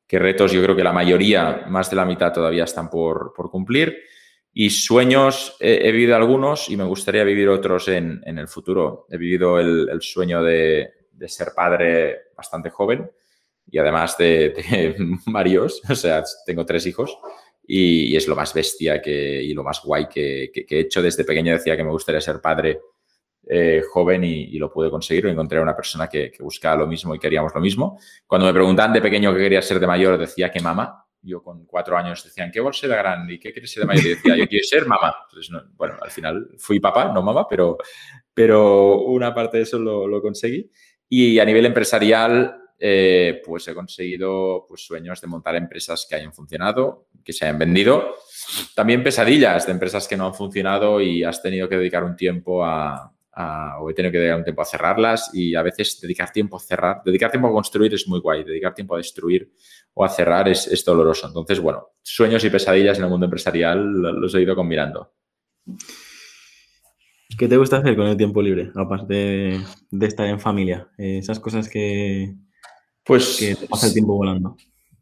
retos, 0.09 0.51
yo 0.51 0.61
creo 0.61 0.75
que 0.75 0.83
la 0.83 0.91
mayoría, 0.91 1.67
más 1.69 1.89
de 1.89 1.95
la 1.95 2.03
mitad 2.03 2.33
todavía 2.33 2.65
están 2.65 2.89
por, 2.89 3.31
cumplir. 3.49 3.97
Y 4.51 4.71
sueños, 4.71 5.55
he 5.61 5.89
vivido 5.93 6.17
algunos 6.17 6.69
y 6.69 6.75
me 6.75 6.83
gustaría 6.83 7.23
vivir 7.23 7.47
otros 7.47 7.87
en, 7.87 8.21
el 8.25 8.49
futuro. 8.49 9.05
He 9.09 9.17
vivido 9.17 9.57
el, 9.57 10.01
sueño 10.01 10.43
de, 10.43 10.91
de 11.13 11.29
ser 11.29 11.53
padre 11.55 12.23
bastante 12.35 12.71
joven 12.71 13.09
y 13.71 13.77
además 13.77 14.17
de, 14.17 14.97
varios, 15.27 15.81
o 15.89 15.95
sea, 15.95 16.23
tengo 16.45 16.65
tres 16.65 16.85
hijos 16.87 17.17
y, 17.71 18.17
es 18.17 18.27
lo 18.27 18.35
más 18.35 18.51
bestia 18.51 18.99
que, 18.99 19.43
y 19.43 19.53
lo 19.53 19.63
más 19.63 19.83
guay 19.83 20.07
que, 20.07 20.51
he 20.51 20.79
hecho. 20.79 21.03
Desde 21.03 21.23
pequeño 21.23 21.53
decía 21.53 21.77
que 21.77 21.83
me 21.83 21.91
gustaría 21.91 22.19
ser 22.19 22.41
padre 22.41 22.79
eh, 23.47 23.83
joven 23.87 24.23
y, 24.23 24.57
lo 24.57 24.71
pude 24.71 24.89
conseguir. 24.89 25.27
Encontré 25.27 25.59
a 25.59 25.61
una 25.61 25.75
persona 25.75 26.07
que, 26.07 26.31
buscaba 26.39 26.77
lo 26.77 26.87
mismo 26.87 27.13
y 27.13 27.19
queríamos 27.19 27.53
lo 27.53 27.61
mismo. 27.61 27.99
Cuando 28.25 28.47
me 28.47 28.53
preguntaban 28.53 28.91
de 28.91 29.01
pequeño 29.01 29.31
qué 29.35 29.41
quería 29.41 29.61
ser 29.61 29.79
de 29.79 29.85
mayor, 29.85 30.17
decía 30.17 30.51
que 30.51 30.59
mamá. 30.59 31.05
Yo 31.21 31.43
con 31.43 31.65
cuatro 31.65 31.95
años 31.95 32.23
decían, 32.23 32.49
¿qué 32.51 32.59
ser 32.73 32.89
de 32.89 32.95
grande? 32.95 33.33
¿Y 33.35 33.39
qué 33.39 33.51
quieres 33.51 33.71
ser 33.71 33.81
de 33.81 33.87
mayor? 33.87 34.05
Y 34.05 34.09
decía, 34.09 34.35
yo 34.35 34.47
quiero 34.47 34.63
ser 34.63 34.87
mamá. 34.87 35.13
Entonces, 35.29 35.55
bueno, 35.75 35.95
al 36.01 36.09
final 36.09 36.49
fui 36.57 36.79
papá, 36.79 37.11
no 37.13 37.21
mamá, 37.21 37.47
pero, 37.47 37.77
pero 38.33 39.01
una 39.01 39.31
parte 39.31 39.57
de 39.57 39.63
eso 39.63 39.77
lo, 39.77 40.07
lo 40.07 40.23
conseguí. 40.23 40.71
Y 41.07 41.37
a 41.37 41.45
nivel 41.45 41.67
empresarial, 41.67 42.59
eh, 42.81 43.41
pues 43.45 43.67
he 43.67 43.73
conseguido 43.73 44.65
pues, 44.67 44.85
sueños 44.85 45.19
de 45.19 45.27
montar 45.27 45.55
empresas 45.55 46.07
que 46.09 46.15
hayan 46.15 46.33
funcionado, 46.33 47.07
que 47.23 47.33
se 47.33 47.45
hayan 47.45 47.59
vendido. 47.59 48.15
También 48.73 49.03
pesadillas 49.03 49.65
de 49.65 49.73
empresas 49.73 50.07
que 50.07 50.15
no 50.15 50.27
han 50.27 50.33
funcionado 50.33 51.01
y 51.01 51.23
has 51.23 51.41
tenido 51.41 51.67
que 51.67 51.77
dedicar 51.77 52.05
un 52.05 52.15
tiempo 52.15 52.63
a, 52.63 53.13
o 53.79 53.89
he 53.89 53.93
tenido 53.93 54.11
que 54.13 54.19
dedicar 54.19 54.37
un 54.37 54.43
tiempo 54.43 54.61
a 54.61 54.65
cerrarlas 54.65 55.29
y 55.33 55.55
a 55.55 55.61
veces 55.61 55.99
dedicar 56.01 56.31
tiempo 56.31 56.57
a 56.57 56.59
cerrar, 56.59 57.01
dedicar 57.03 57.31
tiempo 57.31 57.49
a 57.49 57.51
construir 57.51 57.93
es 57.93 58.07
muy 58.07 58.19
guay, 58.19 58.43
dedicar 58.43 58.73
tiempo 58.73 58.95
a 58.95 58.97
destruir 58.97 59.51
o 59.93 60.05
a 60.05 60.09
cerrar 60.09 60.47
es, 60.47 60.67
es 60.67 60.83
doloroso. 60.85 61.27
Entonces, 61.27 61.59
bueno, 61.59 61.89
sueños 62.01 62.43
y 62.45 62.49
pesadillas 62.49 62.97
en 62.97 63.03
el 63.03 63.09
mundo 63.09 63.25
empresarial 63.25 63.91
los 63.93 64.33
he 64.35 64.41
ido 64.41 64.55
combinando. 64.55 65.13
¿Qué 67.37 67.47
te 67.47 67.57
gusta 67.57 67.77
hacer 67.77 67.95
con 67.95 68.07
el 68.07 68.17
tiempo 68.17 68.41
libre, 68.41 68.71
aparte 68.75 69.61
de 69.91 70.05
estar 70.05 70.27
en 70.27 70.39
familia? 70.39 70.89
Esas 70.97 71.39
cosas 71.39 71.69
que, 71.69 72.35
pues, 73.09 73.37
que 73.39 73.55
te 73.55 73.67
pasa 73.67 73.87
el 73.87 73.93
tiempo 73.93 74.13
volando. 74.13 74.55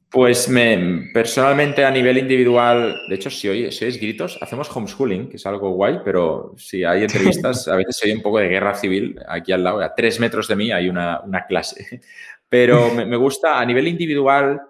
Pues 0.10 0.48
me, 0.48 1.10
personalmente 1.14 1.84
a 1.84 1.92
nivel 1.92 2.18
individual, 2.18 3.02
de 3.10 3.16
hecho, 3.16 3.30
si, 3.30 3.50
oís, 3.50 4.00
gritos, 4.00 4.40
hacemos 4.42 4.74
homeschooling, 4.74 5.28
que 5.28 5.36
es 5.36 5.46
algo 5.46 5.72
guay, 5.72 6.00
pero 6.06 6.54
si 6.56 6.86
hay 6.86 7.04
entrevistas, 7.04 7.68
a 7.68 7.76
veces 7.76 7.98
se 7.98 8.06
oye 8.06 8.16
un 8.16 8.22
poco 8.22 8.40
de 8.40 8.48
guerra 8.48 8.74
civil 8.76 9.20
aquí 9.28 9.52
al 9.52 9.66
lado, 9.66 9.82
a 9.82 9.94
tres 9.94 10.22
metros 10.22 10.48
de 10.48 10.56
mí 10.56 10.72
hay 10.72 10.88
una, 10.88 11.22
clase. 11.50 12.02
Pero 12.48 12.94
me, 12.94 13.18
gusta 13.18 13.60
a 13.60 13.66
nivel 13.66 13.90
individual, 13.90 14.62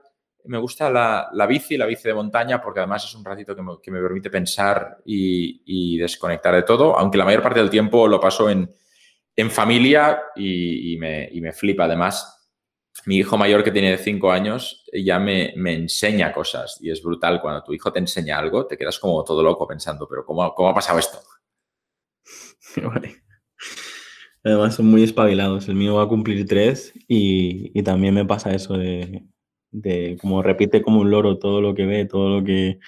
me 0.45 0.57
gusta 0.57 0.89
la, 0.89 1.45
bici, 1.47 1.77
la 1.77 1.85
bici 1.85 2.07
de 2.07 2.15
montaña, 2.15 2.59
porque 2.59 2.79
además 2.79 3.05
es 3.05 3.13
un 3.13 3.23
ratito 3.23 3.55
que 3.55 3.91
me, 3.91 4.01
permite 4.01 4.31
pensar 4.31 4.97
y, 5.05 5.95
desconectar 5.99 6.55
de 6.55 6.63
todo, 6.63 6.97
aunque 6.97 7.19
la 7.19 7.25
mayor 7.25 7.43
parte 7.43 7.59
del 7.59 7.69
tiempo 7.69 8.07
lo 8.07 8.19
paso 8.19 8.49
en, 8.49 8.73
familia 9.51 10.19
y, 10.35 10.97
me, 10.97 11.29
y 11.31 11.41
me 11.41 11.53
flipa 11.53 11.83
además 11.83 12.36
mi 13.05 13.17
hijo 13.17 13.37
mayor 13.37 13.63
que 13.63 13.71
tiene 13.71 13.97
cinco 13.97 14.31
años 14.31 14.83
ya 14.93 15.19
me, 15.19 15.53
enseña 15.73 16.33
cosas 16.33 16.77
y 16.81 16.91
es 16.91 17.01
brutal. 17.01 17.41
Cuando 17.41 17.63
tu 17.63 17.73
hijo 17.73 17.91
te 17.91 17.99
enseña 17.99 18.37
algo, 18.37 18.65
te 18.65 18.77
quedas 18.77 18.99
como 18.99 19.23
todo 19.23 19.43
loco 19.43 19.67
pensando, 19.67 20.07
pero 20.07 20.25
¿cómo, 20.25 20.53
cómo 20.53 20.69
ha 20.69 20.73
pasado 20.73 20.99
esto? 20.99 21.19
Además 24.43 24.75
son 24.75 24.87
muy 24.87 25.03
espabilados. 25.03 25.67
El 25.67 25.75
mío 25.75 25.95
va 25.95 26.03
a 26.03 26.07
cumplir 26.07 26.45
tres 26.47 26.93
y, 27.07 27.81
también 27.83 28.13
me 28.13 28.25
pasa 28.25 28.53
eso 28.53 28.77
de, 28.77 29.23
de, 29.71 30.17
como 30.19 30.41
repite 30.41 30.81
como 30.81 31.01
un 31.01 31.11
loro 31.11 31.37
todo 31.37 31.61
lo 31.61 31.75
que 31.75 31.85
ve, 31.85 32.05
todo 32.05 32.39
lo 32.39 32.45
que, 32.45 32.79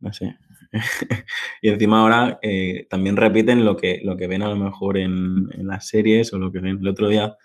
no 0.00 0.12
sé. 0.12 0.36
y 1.62 1.70
encima 1.70 2.00
ahora 2.00 2.38
eh, 2.42 2.86
también 2.90 3.16
repiten 3.16 3.64
lo 3.64 3.76
que, 3.76 4.00
lo 4.04 4.16
que 4.16 4.26
ven 4.26 4.42
a 4.42 4.48
lo 4.48 4.56
mejor 4.56 4.98
en 4.98 5.48
las 5.66 5.88
series 5.88 6.32
o 6.32 6.38
lo 6.38 6.52
que 6.52 6.60
ven 6.60 6.78
el 6.80 6.88
otro 6.88 7.08
día 7.08 7.36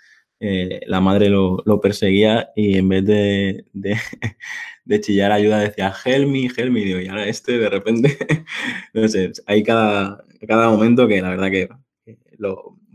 eh, 0.46 0.82
la 0.88 1.00
madre 1.00 1.30
lo, 1.30 1.64
perseguía 1.82 2.52
y 2.54 2.78
en 2.78 2.90
vez 2.90 3.06
de, 3.06 3.66
de, 3.72 5.00
chillar 5.00 5.32
ayuda 5.32 5.60
decía, 5.60 5.94
help 6.04 6.28
me, 6.28 6.82
y 6.82 7.08
ahora 7.08 7.26
este 7.28 7.58
de 7.58 7.70
repente, 7.70 8.18
no 8.94 9.08
sé, 9.08 9.32
hay 9.46 9.64
cada, 9.64 10.22
cada 10.46 10.70
momento 10.70 11.08
que 11.08 11.22
la 11.22 11.30
verdad 11.30 11.50
que 11.50 11.70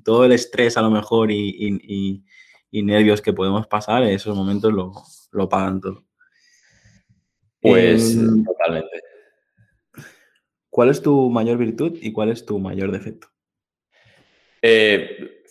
todo 0.04 0.26
el 0.26 0.32
estrés 0.32 0.76
a 0.76 0.82
lo 0.82 0.90
mejor 0.90 1.32
y, 1.32 2.22
nervios 2.70 3.22
que 3.22 3.32
podemos 3.32 3.66
pasar, 3.66 4.02
en 4.02 4.10
esos 4.10 4.36
momentos 4.36 4.70
lo, 4.70 4.92
lo 5.32 5.48
pagan 5.48 5.80
todo. 5.80 6.04
Pues 7.62 8.14
em, 8.14 8.44
totalmente. 8.44 9.00
¿Cuál 10.68 10.90
es 10.90 11.00
tu 11.00 11.30
mayor 11.30 11.56
virtud 11.56 11.96
y 12.02 12.12
cuál 12.12 12.28
es 12.28 12.44
tu 12.44 12.58
mayor 12.58 12.92
defecto? 12.92 13.28
Eh, 14.60 15.42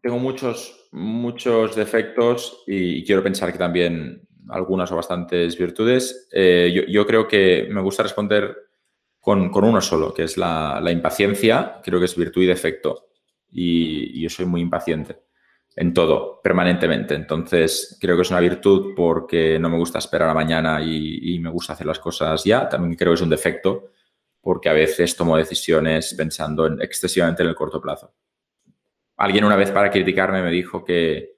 tengo 0.00 0.20
muchos 0.20 0.81
muchos 0.92 1.74
defectos 1.74 2.62
y 2.66 3.04
quiero 3.04 3.22
pensar 3.22 3.50
que 3.50 3.58
también 3.58 4.28
algunas 4.48 4.92
o 4.92 4.96
bastantes 4.96 5.56
virtudes. 5.56 6.28
Eh, 6.32 6.86
yo, 6.88 7.06
creo 7.06 7.26
que 7.26 7.66
me 7.70 7.80
gusta 7.80 8.02
responder 8.02 8.56
con, 9.18 9.50
uno 9.54 9.80
solo, 9.80 10.12
que 10.12 10.24
es 10.24 10.36
la, 10.36 10.82
impaciencia. 10.90 11.80
Creo 11.82 11.98
que 11.98 12.06
es 12.06 12.16
virtud 12.16 12.42
y 12.42 12.46
defecto. 12.46 13.08
Y, 13.50 14.20
yo 14.20 14.28
soy 14.28 14.46
muy 14.46 14.60
impaciente 14.60 15.22
en 15.74 15.94
todo, 15.94 16.40
permanentemente. 16.42 17.14
Entonces, 17.14 17.96
creo 18.00 18.16
que 18.16 18.22
es 18.22 18.30
una 18.30 18.40
virtud 18.40 18.94
porque 18.94 19.58
no 19.58 19.70
me 19.70 19.78
gusta 19.78 19.98
esperar 19.98 20.28
a 20.28 20.34
mañana 20.34 20.82
y, 20.82 21.34
y 21.34 21.38
me 21.38 21.50
gusta 21.50 21.72
hacer 21.72 21.86
las 21.86 21.98
cosas 21.98 22.44
ya. 22.44 22.68
También 22.68 22.94
creo 22.94 23.12
que 23.12 23.16
es 23.16 23.22
un 23.22 23.30
defecto 23.30 23.90
porque 24.42 24.68
a 24.68 24.72
veces 24.74 25.16
tomo 25.16 25.36
decisiones 25.36 26.14
pensando 26.14 26.66
en, 26.66 26.82
excesivamente 26.82 27.42
en 27.42 27.48
el 27.48 27.54
corto 27.54 27.80
plazo. 27.80 28.12
Alguien 29.22 29.44
una 29.44 29.54
vez 29.54 29.70
para 29.70 29.88
criticarme 29.88 30.42
me 30.42 30.50
dijo 30.50 30.84
que, 30.84 31.36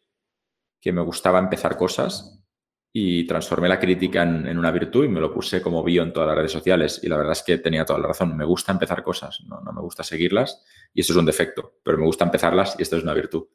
que 0.80 0.90
me 0.90 1.02
gustaba 1.02 1.38
empezar 1.38 1.76
cosas 1.76 2.42
y 2.90 3.26
transformé 3.26 3.68
la 3.68 3.78
crítica 3.78 4.22
en, 4.22 4.56
una 4.56 4.70
virtud 4.70 5.04
y 5.04 5.08
me 5.08 5.20
lo 5.20 5.30
puse 5.30 5.60
como 5.60 5.84
bio 5.84 6.02
en 6.02 6.10
todas 6.10 6.28
las 6.28 6.36
redes 6.38 6.52
sociales. 6.52 7.00
Y 7.02 7.08
la 7.08 7.18
verdad 7.18 7.32
es 7.32 7.42
que 7.42 7.58
tenía 7.58 7.84
toda 7.84 7.98
la 7.98 8.08
razón. 8.08 8.34
Me 8.38 8.46
gusta 8.46 8.72
empezar 8.72 9.02
cosas, 9.02 9.42
no, 9.46 9.60
no 9.60 9.70
me 9.74 9.82
gusta 9.82 10.02
seguirlas 10.02 10.64
y 10.94 11.02
eso 11.02 11.12
es 11.12 11.18
un 11.18 11.26
defecto, 11.26 11.74
pero 11.84 11.98
me 11.98 12.06
gusta 12.06 12.24
empezarlas 12.24 12.74
y 12.78 12.82
esto 12.82 12.96
es 12.96 13.02
una 13.02 13.12
virtud. 13.12 13.48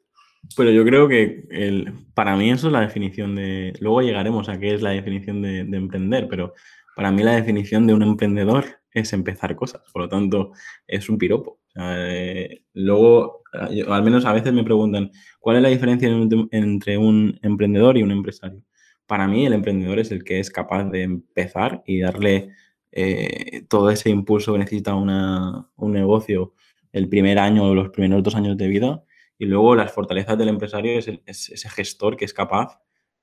Pero 0.56 0.70
yo 0.70 0.84
creo 0.84 1.08
que 1.08 1.48
el, 1.50 1.92
para 2.14 2.36
mí 2.36 2.52
eso 2.52 2.68
es 2.68 2.72
la 2.72 2.82
definición 2.82 3.34
de... 3.34 3.72
Luego 3.80 4.00
llegaremos 4.00 4.48
a 4.48 4.60
qué 4.60 4.74
es 4.74 4.80
la 4.80 4.90
definición 4.90 5.42
de, 5.42 5.64
de 5.64 5.76
emprender, 5.76 6.28
pero 6.30 6.54
para 6.94 7.10
mí 7.10 7.24
la 7.24 7.34
definición 7.34 7.84
de 7.84 7.94
un 7.94 8.04
emprendedor 8.04 8.79
es 8.92 9.12
empezar 9.12 9.56
cosas. 9.56 9.82
Por 9.92 10.02
lo 10.02 10.08
tanto, 10.08 10.52
es 10.86 11.08
un 11.08 11.18
piropo. 11.18 11.60
Eh, 11.76 12.62
luego, 12.74 13.42
al 13.52 14.02
menos 14.02 14.24
a 14.24 14.32
veces 14.32 14.52
me 14.52 14.64
preguntan, 14.64 15.10
¿cuál 15.38 15.56
es 15.56 15.62
la 15.62 15.68
diferencia 15.68 16.08
entre 16.50 16.98
un 16.98 17.38
emprendedor 17.42 17.96
y 17.96 18.02
un 18.02 18.10
empresario? 18.10 18.62
Para 19.06 19.26
mí, 19.26 19.46
el 19.46 19.52
emprendedor 19.52 19.98
es 19.98 20.10
el 20.12 20.24
que 20.24 20.40
es 20.40 20.50
capaz 20.50 20.84
de 20.84 21.02
empezar 21.02 21.82
y 21.86 22.00
darle 22.00 22.50
eh, 22.92 23.62
todo 23.68 23.90
ese 23.90 24.10
impulso 24.10 24.52
que 24.52 24.60
necesita 24.60 24.94
un 24.94 25.92
negocio 25.92 26.54
el 26.92 27.08
primer 27.08 27.38
año 27.38 27.64
o 27.64 27.74
los 27.74 27.90
primeros 27.90 28.22
dos 28.22 28.34
años 28.34 28.56
de 28.56 28.68
vida. 28.68 29.04
Y 29.38 29.46
luego 29.46 29.74
las 29.74 29.92
fortalezas 29.92 30.36
del 30.38 30.48
empresario 30.48 30.98
es, 30.98 31.08
es 31.26 31.50
ese 31.50 31.68
gestor 31.70 32.16
que 32.16 32.24
es 32.24 32.34
capaz 32.34 32.80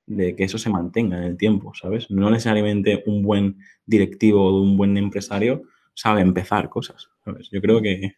de 0.07 0.35
que 0.35 0.45
eso 0.45 0.57
se 0.57 0.69
mantenga 0.69 1.17
en 1.17 1.23
el 1.23 1.37
tiempo, 1.37 1.73
¿sabes? 1.75 2.09
No 2.09 2.31
necesariamente 2.31 3.03
un 3.05 3.21
buen 3.21 3.57
directivo 3.85 4.47
o 4.47 4.61
un 4.61 4.77
buen 4.77 4.97
empresario 4.97 5.63
sabe 5.93 6.21
empezar 6.21 6.69
cosas, 6.69 7.09
¿sabes? 7.23 7.49
Yo 7.51 7.61
creo 7.61 7.81
que... 7.81 8.13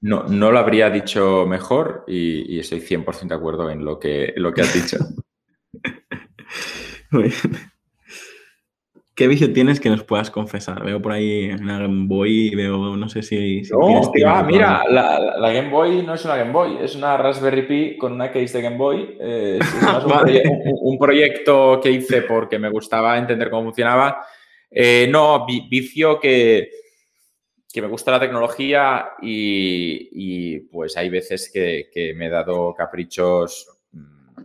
No, 0.00 0.24
no 0.24 0.50
lo 0.50 0.58
habría 0.58 0.90
dicho 0.90 1.46
mejor 1.46 2.04
y, 2.06 2.58
estoy 2.58 2.80
100% 2.80 3.28
de 3.28 3.34
acuerdo 3.34 3.70
en 3.70 3.84
lo 3.84 3.98
que, 3.98 4.32
lo 4.36 4.52
que 4.52 4.62
has 4.62 4.74
dicho. 4.74 4.98
Muy 7.10 7.24
bien. 7.24 7.73
¿Qué 9.14 9.28
vicio 9.28 9.52
tienes 9.52 9.78
que 9.78 9.90
nos 9.90 10.02
puedas 10.02 10.28
confesar? 10.28 10.82
Veo 10.82 11.00
por 11.00 11.12
ahí 11.12 11.48
una 11.50 11.78
Game 11.78 12.08
Boy 12.08 12.48
y 12.48 12.54
veo, 12.56 12.96
no 12.96 13.08
sé 13.08 13.22
si... 13.22 13.62
no, 13.70 14.44
mira, 14.44 14.82
la, 14.88 15.52
Game 15.52 15.70
Boy 15.70 16.02
no 16.02 16.14
es 16.14 16.24
una 16.24 16.36
Game 16.36 16.50
Boy, 16.50 16.78
es 16.80 16.96
una 16.96 17.16
Raspberry 17.16 17.62
Pi 17.62 17.96
con 17.96 18.12
una 18.12 18.32
case 18.32 18.58
de 18.58 18.62
Game 18.62 18.76
Boy. 18.76 19.16
es, 19.20 19.60
un, 20.82 20.98
proyecto 20.98 21.80
que 21.80 21.92
hice 21.92 22.22
porque 22.22 22.58
me 22.58 22.68
gustaba 22.70 23.16
entender 23.16 23.50
cómo 23.50 23.66
funcionaba. 23.66 24.26
Eh, 24.68 25.06
no, 25.08 25.46
vicio 25.46 26.18
que, 26.18 26.70
que 27.72 27.82
me 27.82 27.86
gusta 27.86 28.10
la 28.10 28.18
tecnología 28.18 29.10
y, 29.22 30.58
pues 30.72 30.96
hay 30.96 31.08
veces 31.08 31.52
que, 31.54 32.14
me 32.16 32.26
he 32.26 32.30
dado 32.30 32.74
caprichos 32.74 33.78
mm, 33.92 34.42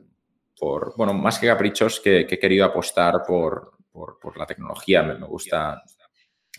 por, 0.59 0.93
bueno, 0.95 1.15
más 1.15 1.39
que 1.39 1.47
caprichos, 1.47 1.99
que 1.99 2.19
he 2.29 2.39
querido 2.39 2.65
apostar 2.65 3.23
por 3.27 3.78
por, 4.22 4.38
la 4.38 4.46
tecnología. 4.46 5.03
Me, 5.03 5.25
gusta 5.25 5.84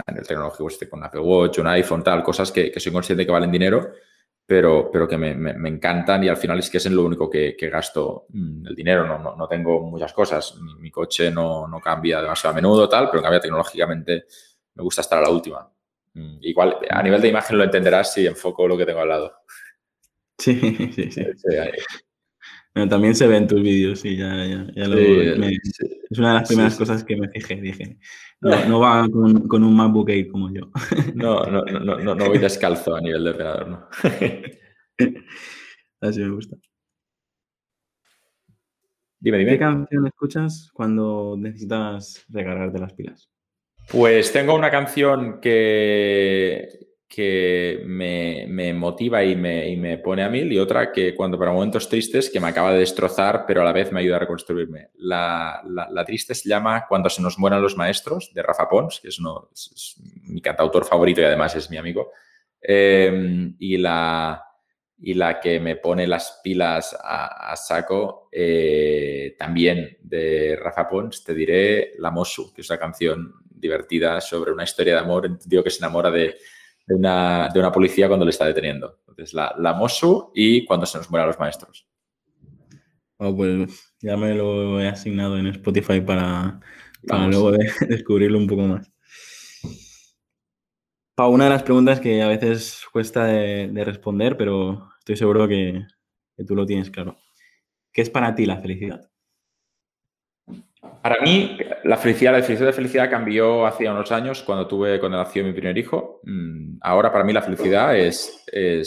en 0.07 0.17
el 0.17 0.27
tecnológico 0.27 0.69
este 0.69 0.89
con 0.89 1.03
Apple 1.03 1.21
Watch, 1.21 1.59
un 1.59 1.67
iPhone, 1.69 2.03
tal, 2.03 2.23
cosas 2.23 2.51
que, 2.53 2.73
soy 2.79 2.93
consciente 2.93 3.25
que 3.25 3.33
valen 3.33 3.51
dinero, 3.51 3.93
pero, 4.45 4.91
pero 4.91 5.07
que 5.07 5.17
me, 5.17 5.69
encantan 5.69 6.25
y 6.25 6.29
al 6.29 6.37
final 6.37 6.59
es 6.59 6.71
que 6.71 6.79
es 6.79 6.87
en 6.87 6.97
lo 6.97 7.05
único 7.05 7.31
que, 7.31 7.57
gasto 7.71 8.27
mm, 8.31 8.67
el 8.67 8.75
dinero. 8.75 9.07
No, 9.07 9.37
no, 9.37 9.49
tengo 9.49 9.81
muchas 9.83 10.13
cosas. 10.13 10.57
Mi, 10.79 10.91
coche 10.91 11.31
no, 11.31 11.69
cambia 11.83 12.21
demasiado 12.21 12.53
a 12.53 12.57
menudo, 12.57 12.89
tal, 12.89 13.11
pero 13.11 13.23
cambia 13.23 13.41
tecnológicamente 13.41 14.25
me 14.75 14.83
gusta 14.83 15.01
estar 15.01 15.19
a 15.19 15.23
la 15.23 15.31
última. 15.31 15.71
Mm, 16.15 16.39
igual, 16.43 16.79
a 16.89 17.03
nivel 17.03 17.21
de 17.21 17.29
imagen 17.29 17.59
lo 17.59 17.65
entenderás 17.65 18.13
si 18.13 18.27
enfoco 18.27 18.67
lo 18.67 18.77
que 18.77 18.87
tengo 18.87 19.01
al 19.01 19.09
lado. 19.09 19.35
Sí, 20.39 20.59
sí, 20.93 21.13
sí. 21.13 21.37
Bueno, 22.75 22.89
también 22.89 23.17
se 23.17 23.27
ve 23.27 23.37
en 23.37 23.49
tus 23.49 23.61
vídeos, 23.63 24.05
y 24.05 24.17
ya, 24.17 24.47
ya, 24.47 24.67
ya 24.75 24.87
lo, 24.87 24.97
me, 24.97 25.59
Es 26.09 26.19
una 26.19 26.35
de 26.35 26.35
las 26.41 26.49
primeras 26.49 26.77
cosas 26.77 27.03
que 27.03 27.17
me 27.17 27.29
fijé. 27.29 27.57
Dije, 27.61 27.99
no, 28.41 28.65
no 28.67 28.81
va 28.81 29.09
con, 29.09 29.49
con, 29.49 29.65
un 29.65 29.75
MacBook 29.75 30.09
Air 30.11 30.29
como 30.29 30.53
yo. 30.53 30.71
No, 31.15 31.45
no, 31.47 31.63
no, 31.65 31.99
no, 31.99 32.15
no 32.15 32.27
voy 32.27 32.39
descalzo 32.39 32.95
a 32.95 33.01
nivel 33.01 33.25
de 33.25 33.31
ordenador, 33.31 33.69
¿no? 33.69 33.89
Así 36.01 36.21
me 36.21 36.31
gusta. 36.31 36.57
Dime, 39.19 39.39
dime. 39.39 39.53
¿Qué 39.53 39.59
canción 39.59 40.07
escuchas 40.07 40.71
cuando 40.73 41.35
necesitas 41.37 42.25
recargarte 42.29 42.79
las 42.79 42.95
pilas? 42.95 43.29
Pues 43.91 44.33
tengo 44.33 44.55
una 44.55 44.71
canción 44.71 45.41
que, 45.41 46.90
que 47.11 47.83
me, 47.87 48.73
motiva 48.73 49.25
y 49.25 49.35
me, 49.35 49.99
pone 49.99 50.23
a 50.23 50.29
mil 50.29 50.53
y 50.53 50.61
otra 50.61 50.93
que 50.93 51.13
cuando 51.13 51.37
para 51.37 51.51
momentos 51.51 51.89
tristes 51.89 52.31
que 52.31 52.39
me 52.39 52.47
acaba 52.47 52.73
de 52.73 52.79
destrozar 52.79 53.47
pero 53.49 53.63
a 53.63 53.65
la 53.65 53.73
vez 53.73 53.91
me 53.91 53.99
ayuda 53.99 54.15
a 54.15 54.21
reconstruirme. 54.21 54.91
La, 54.95 55.61
triste 56.07 56.37
se 56.37 56.49
llama 56.49 56.87
Cuando 56.89 57.11
se 57.11 57.21
nos 57.21 57.37
mueran 57.37 57.63
los 57.63 57.77
maestros 57.77 58.31
de 58.33 58.43
Rafa 58.45 58.69
Pons, 58.69 59.01
que 59.01 59.09
es, 59.09 59.21
mi 60.23 60.41
cantautor 60.41 60.85
favorito 60.85 61.21
y 61.21 61.25
además 61.25 61.57
es 61.57 61.69
mi 61.69 61.79
amigo. 61.79 62.13
Em, 62.63 63.57
y, 63.59 63.77
la, 63.79 64.45
y 64.97 65.15
la 65.15 65.41
que 65.41 65.59
me 65.59 65.75
pone 65.75 66.07
las 66.07 66.41
pilas 66.45 66.97
a, 67.03 67.57
saco 67.57 68.29
eh, 68.31 69.35
también 69.37 69.99
de 70.01 70.57
Rafa 70.63 70.89
Pons, 70.89 71.25
te 71.25 71.35
diré 71.35 71.95
La 71.99 72.13
Mosu, 72.13 72.55
que 72.55 72.61
es 72.61 72.71
una 72.71 72.79
canción 72.79 73.35
divertida 73.51 74.21
sobre 74.21 74.53
una 74.53 74.63
historia 74.63 74.95
de 74.95 75.01
amor, 75.01 75.39
digo 75.45 75.65
que 75.65 75.71
se 75.71 75.79
enamora 75.79 76.13
de 76.13 76.37
de 76.87 76.95
una, 76.95 77.49
de 77.53 77.61
una 77.61 77.73
policía 77.73 78.09
cuando 78.09 78.25
le 78.25 78.31
está 78.31 78.47
deteniendo. 78.47 78.99
Entonces, 79.01 79.35
la, 79.35 79.55
la 79.59 79.75
MOSU 79.75 80.33
y 80.35 80.65
cuando 80.65 80.87
se 80.87 80.99
nos 80.99 81.11
mueran 81.11 81.29
los 81.29 81.39
maestros. 81.39 81.87
pues 83.17 83.95
ya 84.01 84.17
me 84.17 84.35
lo 84.35 84.81
he 84.81 84.89
asignado 84.89 85.39
en 85.39 85.47
Spotify 85.49 86.01
para, 86.01 86.61
luego 87.03 87.53
descubrirlo 87.89 88.39
un 88.39 88.47
poco 88.47 88.63
más. 88.63 88.91
Pau, 91.15 91.33
una 91.33 91.45
de 91.45 91.51
las 91.51 91.63
preguntas 91.63 92.01
que 92.01 92.23
a 92.23 92.29
veces 92.29 92.83
cuesta 92.93 93.25
de, 93.25 93.85
responder, 93.85 94.37
pero 94.37 94.91
estoy 94.99 95.17
seguro 95.17 95.47
que, 95.47 95.87
que 96.37 96.45
tú 96.45 96.55
lo 96.55 96.65
tienes 96.65 96.91
claro. 96.91 97.17
¿Qué 97.93 98.03
es 98.03 98.11
para 98.11 98.35
ti 98.35 98.47
la 98.47 98.59
felicidad? 98.59 99.11
Para 101.03 101.21
mí, 101.23 101.59
la 101.85 101.97
felicidad, 101.97 102.33
la 102.33 102.39
definición 102.39 102.67
de 102.67 102.73
felicidad 102.73 103.11
cambió 103.11 103.67
hace 103.67 103.89
unos 103.89 104.13
años 104.13 104.43
cuando 104.43 104.67
tuve, 104.67 104.99
cuando 104.99 105.19
nació 105.19 105.45
mi 105.45 105.53
primer 105.53 105.77
hijo. 105.77 106.21
Mm, 106.25 106.79
ahora 106.81 107.13
para 107.13 107.25
mí 107.25 107.33
la 107.33 107.43
felicidad 107.43 107.97
es, 107.97 108.47
eh, 108.53 108.83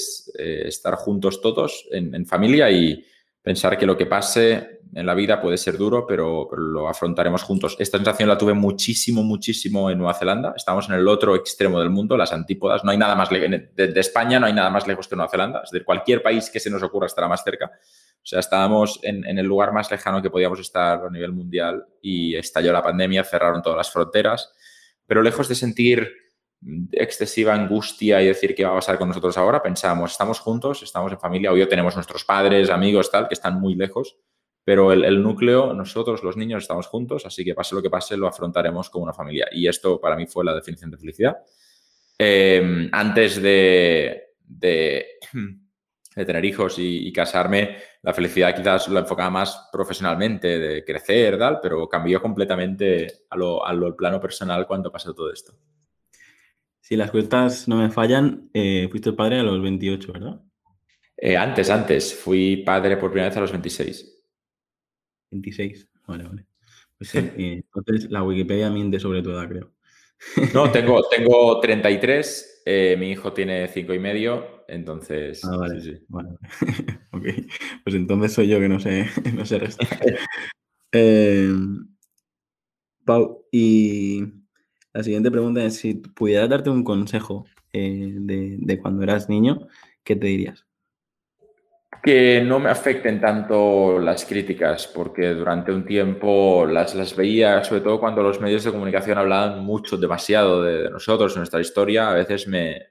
estar 0.67 0.95
juntos 0.95 1.41
todos 1.41 1.87
en, 1.91 2.25
familia 2.25 2.69
y 2.71 3.03
pensar 3.41 3.77
que 3.77 3.85
lo 3.85 3.97
que 3.97 4.05
pase 4.05 4.81
en 4.95 5.05
la 5.05 5.13
vida 5.13 5.41
puede 5.41 5.57
ser 5.57 5.77
duro, 5.77 6.05
pero, 6.07 6.49
lo 6.55 6.87
afrontaremos 6.87 7.43
juntos. 7.43 7.75
Esta 7.79 7.97
sensación 7.97 8.29
la 8.29 8.37
tuve 8.37 8.53
muchísimo, 8.53 9.23
muchísimo 9.23 9.89
en 9.89 9.97
Nueva 9.97 10.13
Zelanda. 10.13 10.53
Estamos 10.55 10.87
en 10.89 10.95
el 10.95 11.07
otro 11.07 11.35
extremo 11.35 11.79
del 11.79 11.89
mundo, 11.89 12.17
las 12.17 12.33
antípodas. 12.33 12.83
No 12.83 12.91
hay 12.91 12.97
nada 12.97 13.15
más 13.15 13.29
de, 13.29 13.71
de 13.75 13.99
España, 13.99 14.39
no 14.39 14.45
hay 14.45 14.53
nada 14.53 14.69
más 14.69 14.87
lejos 14.87 15.07
que 15.07 15.15
Nueva 15.15 15.29
Zelanda. 15.29 15.61
Es 15.63 15.71
decir, 15.71 15.85
cualquier 15.85 16.21
país 16.21 16.49
que 16.49 16.59
se 16.59 16.69
nos 16.69 16.83
ocurra 16.83 17.07
estará 17.07 17.27
más 17.27 17.43
cerca. 17.43 17.71
O 18.23 18.25
sea, 18.25 18.39
estábamos 18.39 19.01
en, 19.03 19.37
el 19.37 19.45
lugar 19.45 19.73
más 19.73 19.91
lejano 19.91 20.21
que 20.21 20.29
podíamos 20.29 20.57
estar 20.57 21.05
a 21.05 21.09
nivel 21.09 21.33
mundial 21.33 21.85
y 22.01 22.35
estalló 22.35 22.71
la 22.71 22.81
pandemia, 22.81 23.25
cerraron 23.25 23.61
todas 23.61 23.75
las 23.75 23.91
fronteras, 23.91 24.53
pero 25.05 25.21
lejos 25.21 25.49
de 25.49 25.55
sentir 25.55 26.09
excesiva 26.93 27.53
angustia 27.53 28.21
y 28.21 28.27
decir 28.27 28.55
qué 28.55 28.63
va 28.63 28.71
a 28.71 28.75
pasar 28.75 28.97
con 28.97 29.09
nosotros 29.09 29.37
ahora, 29.37 29.61
pensábamos, 29.61 30.11
estamos 30.11 30.39
juntos, 30.39 30.81
estamos 30.83 31.11
en 31.11 31.19
familia, 31.19 31.51
hoy 31.51 31.67
tenemos 31.67 31.95
nuestros 31.95 32.23
padres, 32.23 32.69
amigos, 32.69 33.11
tal, 33.11 33.27
que 33.27 33.33
están 33.33 33.59
muy 33.59 33.75
lejos, 33.75 34.15
pero 34.63 34.93
el, 34.93 35.21
núcleo, 35.21 35.73
nosotros 35.73 36.23
los 36.23 36.37
niños 36.37 36.63
estamos 36.63 36.87
juntos, 36.87 37.25
así 37.25 37.43
que 37.43 37.53
pase 37.53 37.75
lo 37.75 37.81
que 37.81 37.89
pase, 37.89 38.15
lo 38.15 38.27
afrontaremos 38.27 38.89
como 38.89 39.03
una 39.03 39.13
familia. 39.13 39.47
Y 39.51 39.67
esto 39.67 39.99
para 39.99 40.15
mí 40.15 40.25
fue 40.25 40.45
la 40.45 40.55
definición 40.55 40.91
de 40.91 40.97
felicidad. 40.97 41.37
Eh, 42.17 42.89
antes 42.91 43.41
de, 43.41 44.35
de 44.45 45.05
de 46.15 46.25
tener 46.25 46.45
hijos 46.45 46.75
y, 46.77 47.11
casarme, 47.11 47.77
la 48.01 48.13
felicidad 48.13 48.55
quizás 48.55 48.87
lo 48.87 48.99
enfocaba 48.99 49.29
más 49.29 49.69
profesionalmente, 49.71 50.59
de 50.59 50.83
crecer, 50.83 51.37
tal, 51.37 51.59
pero 51.61 51.87
cambió 51.87 52.21
completamente 52.21 53.07
a 53.29 53.37
lo, 53.37 53.65
a 53.65 53.95
plano 53.95 54.19
personal 54.19 54.67
cuando 54.67 54.91
pasó 54.91 55.13
todo 55.13 55.31
esto. 55.31 55.53
Si 56.79 56.95
las 56.95 57.11
cuentas 57.11 57.67
no 57.67 57.77
me 57.77 57.89
fallan, 57.89 58.49
eh, 58.53 58.87
fuiste 58.91 59.13
padre 59.13 59.39
a 59.39 59.43
los 59.43 59.61
28, 59.61 60.13
¿verdad? 60.13 60.41
Eh, 61.15 61.37
antes, 61.37 61.69
antes. 61.69 62.13
Fui 62.13 62.57
padre 62.57 62.97
por 62.97 63.09
primera 63.09 63.29
vez 63.29 63.37
a 63.37 63.41
los 63.41 63.51
26. 63.51 64.12
26, 65.33 65.89
vale, 66.07 66.23
vale. 66.23 66.45
Pues 66.97 67.13
entonces 67.15 68.09
la 68.09 68.23
Wikipedia 68.23 68.69
miente 68.69 68.99
sobre 68.99 69.21
tu 69.21 69.31
edad, 69.31 69.49
creo. 69.49 69.71
No, 70.53 70.71
tengo, 70.71 71.01
tengo 71.11 71.59
33, 71.59 72.63
eh, 72.65 72.95
mi 72.97 73.11
hijo 73.11 73.33
tiene 73.33 73.67
5 73.67 73.93
y 73.93 73.99
medio, 73.99 74.63
entonces... 74.67 75.43
Ah, 75.43 75.57
vale, 75.57 75.81
sí, 75.81 75.97
Vale. 76.07 76.29
ok, 77.11 77.25
pues 77.83 77.95
entonces 77.95 78.33
soy 78.33 78.47
yo 78.47 78.59
que 78.59 78.69
no 78.69 78.79
sé, 78.79 79.07
no 79.35 79.45
sé 79.45 79.59
restar. 79.59 79.87
Em, 80.91 81.87
Pau, 83.05 83.45
y 83.51 84.23
la 84.93 85.03
siguiente 85.03 85.31
pregunta 85.31 85.63
es, 85.65 85.75
si 85.75 85.95
pudieras 85.95 86.49
darte 86.49 86.69
un 86.69 86.83
consejo 86.83 87.45
eh, 87.73 88.13
de, 88.15 88.57
de 88.59 88.79
cuando 88.79 89.03
eras 89.03 89.27
niño, 89.27 89.67
¿qué 90.03 90.15
te 90.15 90.27
dirías? 90.27 90.65
Que 92.03 92.41
no 92.41 92.59
me 92.59 92.69
afecten 92.69 93.21
tanto 93.21 93.97
las 93.97 94.25
críticas, 94.25 94.87
porque 94.87 95.29
durante 95.29 95.71
un 95.71 95.85
tiempo 95.85 96.65
las, 96.65 96.93
las 96.95 97.15
veía, 97.15 97.63
sobre 97.63 97.79
todo 97.79 97.97
cuando 97.97 98.21
los 98.21 98.41
medios 98.41 98.65
de 98.65 98.71
comunicación 98.71 99.17
hablaban 99.17 99.63
mucho, 99.63 99.95
demasiado 99.95 100.61
de, 100.61 100.89
nosotros, 100.89 101.33
de 101.33 101.39
nuestra 101.39 101.61
historia, 101.61 102.09
a 102.09 102.13
veces 102.13 102.45
me, 102.45 102.87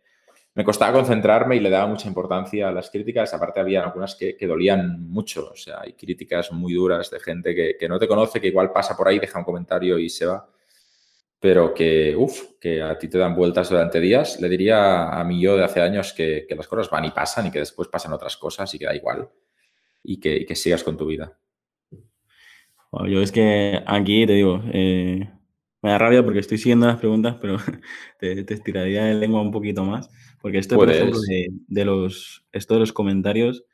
me, 0.54 0.64
costaba 0.64 0.94
concentrarme 0.94 1.56
y 1.56 1.60
le 1.60 1.68
daba 1.68 1.86
mucha 1.88 2.08
importancia 2.08 2.68
a 2.68 2.72
las 2.72 2.88
críticas. 2.88 3.34
Aparte, 3.34 3.60
había 3.60 3.84
algunas 3.84 4.14
que, 4.14 4.34
que 4.34 4.46
dolían 4.46 5.06
mucho, 5.06 5.50
o 5.52 5.56
sea, 5.56 5.82
hay 5.82 5.92
críticas 5.92 6.50
muy 6.50 6.72
duras 6.72 7.10
de 7.10 7.20
gente 7.20 7.54
que, 7.54 7.76
que 7.78 7.88
no 7.90 7.98
te 7.98 8.08
conoce, 8.08 8.40
que 8.40 8.48
igual 8.48 8.72
pasa 8.72 8.96
por 8.96 9.08
ahí, 9.08 9.18
deja 9.18 9.38
un 9.38 9.44
comentario 9.44 9.98
y 9.98 10.08
se 10.08 10.24
va 10.24 10.48
pero 11.42 11.74
que, 11.74 12.14
uff, 12.16 12.52
que 12.60 12.80
a 12.80 12.96
ti 12.96 13.08
te 13.08 13.18
dan 13.18 13.34
vueltas 13.34 13.68
durante 13.68 13.98
días, 13.98 14.40
le 14.40 14.48
diría 14.48 15.08
a 15.08 15.24
mí 15.24 15.42
yo 15.42 15.56
de 15.56 15.64
hace 15.64 15.80
años 15.80 16.12
que, 16.12 16.46
las 16.56 16.68
cosas 16.68 16.88
van 16.88 17.04
y 17.04 17.10
pasan 17.10 17.48
y 17.48 17.50
que 17.50 17.58
después 17.58 17.88
pasan 17.88 18.12
otras 18.12 18.36
cosas 18.36 18.72
y 18.72 18.78
que 18.78 18.84
da 18.84 18.94
igual 18.94 19.28
y 20.04 20.20
que, 20.20 20.54
sigas 20.54 20.84
con 20.84 20.96
tu 20.96 21.06
vida. 21.06 21.36
yo 23.08 23.20
es 23.20 23.32
que 23.32 23.82
aquí 23.84 24.24
te 24.24 24.34
digo, 24.34 24.62
eh, 24.72 25.28
me 25.82 25.90
da 25.90 25.98
rabia 25.98 26.22
porque 26.22 26.38
estoy 26.38 26.58
siguiendo 26.58 26.86
las 26.86 27.00
preguntas, 27.00 27.36
pero 27.40 27.56
te, 28.20 28.54
estiraría 28.54 29.06
de 29.06 29.14
lengua 29.14 29.42
un 29.42 29.50
poquito 29.50 29.82
más, 29.84 30.10
porque 30.40 30.58
esto, 30.58 30.76
por 30.76 30.92
ejemplo, 30.92 31.18
de, 31.66 31.84
los, 31.84 32.46
esto 32.52 32.74
de 32.74 32.80
los 32.80 32.92
comentarios, 32.92 33.64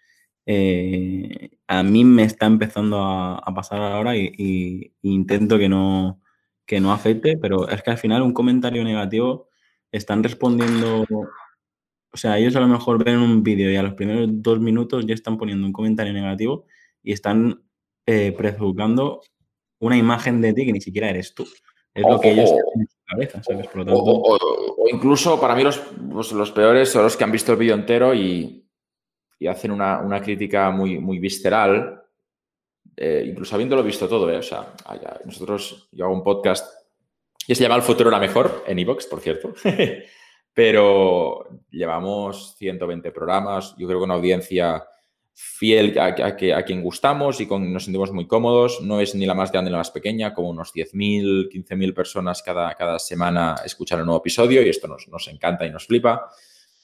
eh, 0.47 1.51
a 1.67 1.83
mí 1.83 2.03
me 2.03 2.23
está 2.23 2.47
empezando 2.47 2.99
a, 3.05 3.45
pasar 3.55 3.83
ahora 3.83 4.17
y 4.17 4.95
intento 5.03 5.59
que 5.59 5.69
no 5.69 6.23
que 6.69 6.81
no 6.81 6.93
afecte, 6.93 7.39
pero 7.39 7.67
es 7.67 7.83
que 7.83 7.91
al 7.91 7.97
final 7.97 8.21
un 8.21 8.35
comentario 8.35 8.85
negativo 8.85 9.49
están 9.91 10.23
respondiendo, 10.23 11.07
o 12.13 12.17
sea, 12.17 12.37
ellos 12.37 12.55
a 12.57 12.61
lo 12.61 12.69
mejor 12.69 13.03
ven 13.03 13.17
un 13.17 13.43
vídeo 13.43 13.71
y 13.73 13.77
a 13.77 13.83
los 13.83 13.95
primeros 13.95 14.29
dos 14.31 14.61
minutos 14.61 15.07
ya 15.07 15.15
están 15.15 15.39
poniendo 15.39 15.67
un 15.67 15.73
comentario 15.73 16.13
negativo 16.13 16.67
y 17.03 17.13
están 17.13 17.63
eh, 18.05 18.33
prejuzgando 18.33 19.23
una 19.81 19.97
imagen 19.97 20.43
de 20.43 20.53
ti 20.53 20.67
que 20.67 20.75
ni 20.75 20.83
siquiera 20.83 21.09
eres 21.09 21.35
tú. 21.35 21.49
Es 21.95 22.05
lo 22.07 22.21
que 22.21 22.33
ellos 22.33 22.51
tienen 22.51 22.81
en 22.81 22.87
su 22.87 22.99
cabeza, 23.07 23.43
¿sabes? 23.43 23.67
Por 23.69 23.77
lo 23.79 23.85
tanto... 23.87 24.03
o, 24.05 24.89
incluso 24.93 25.41
para 25.41 25.55
mí 25.55 25.63
los, 25.63 25.79
pues, 25.79 26.33
los, 26.33 26.53
peores 26.53 26.91
son 26.91 27.03
los 27.03 27.17
que 27.17 27.25
han 27.25 27.33
visto 27.33 27.53
el 27.53 27.59
vídeo 27.59 27.77
entero 27.77 28.15
y, 28.15 28.69
y 29.39 29.47
hacen 29.47 29.71
una, 29.71 30.01
una, 30.01 30.21
crítica 30.21 30.71
muy, 30.71 30.99
muy 30.99 31.19
visceral 31.19 32.03
eh, 32.97 33.25
incluso 33.27 33.55
habiéndolo 33.55 33.83
visto 33.83 34.09
todo, 34.09 34.31
¿eh? 34.31 34.39
o 34.39 34.43
sea, 34.43 34.75
nosotros, 35.25 35.89
yo 35.93 36.05
hago 36.05 36.15
un 36.15 36.23
podcast 36.23 36.67
que 37.47 37.55
se 37.55 37.63
llama 37.63 37.77
El 37.77 37.83
futuro 37.83 38.11
era 38.11 38.19
mejor, 38.19 38.65
en 38.67 38.79
Evox, 38.79 39.07
por 39.07 39.21
cierto, 39.21 39.55
pero 40.53 41.49
llevamos 41.71 42.57
120 42.57 43.11
programas, 43.13 43.75
yo 43.79 43.87
creo 43.87 44.01
que 44.01 44.05
una 44.05 44.15
audiencia 44.15 44.85
fiel 45.41 45.97
a, 46.01 46.07
a, 46.07 46.65
quien 46.65 46.83
gustamos 46.83 47.41
y 47.41 47.47
con, 47.47 47.73
nos 47.73 47.85
sentimos 47.85 48.11
muy 48.11 48.27
cómodos, 48.27 48.81
no 48.83 49.01
es 49.01 49.15
ni 49.15 49.25
la 49.25 49.35
más 49.35 49.53
grande 49.53 49.71
ni 49.71 49.73
la 49.73 49.79
más 49.79 49.93
pequeña, 49.93 50.35
como 50.35 50.51
unos 50.51 50.75
10.000, 50.75 51.49
15.000 51.49 51.95
personas 51.95 52.43
cada, 52.43 52.75
cada 52.75 52.99
semana 52.99 53.55
escuchan 53.65 54.01
un 54.01 54.07
nuevo 54.07 54.19
episodio 54.19 54.61
y 54.63 54.69
esto 54.69 54.89
nos, 54.89 55.07
nos 55.07 55.29
encanta 55.29 55.65
y 55.65 55.71
nos 55.71 55.87
flipa. 55.87 56.29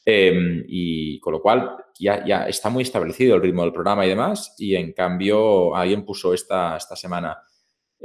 Em, 0.04 0.64
y 0.68 1.18
con 1.20 1.32
lo 1.32 1.40
cual 1.40 1.76
ya, 1.98 2.24
ya, 2.26 2.46
está 2.46 2.68
muy 2.68 2.82
establecido 2.82 3.36
el 3.36 3.42
ritmo 3.42 3.62
del 3.62 3.72
programa 3.72 4.04
y 4.04 4.10
demás. 4.10 4.54
Y 4.58 4.74
en 4.74 4.92
cambio, 4.92 5.74
alguien 5.74 6.04
puso 6.04 6.34
esta, 6.34 6.76
esta 6.76 6.96
semana 6.96 7.38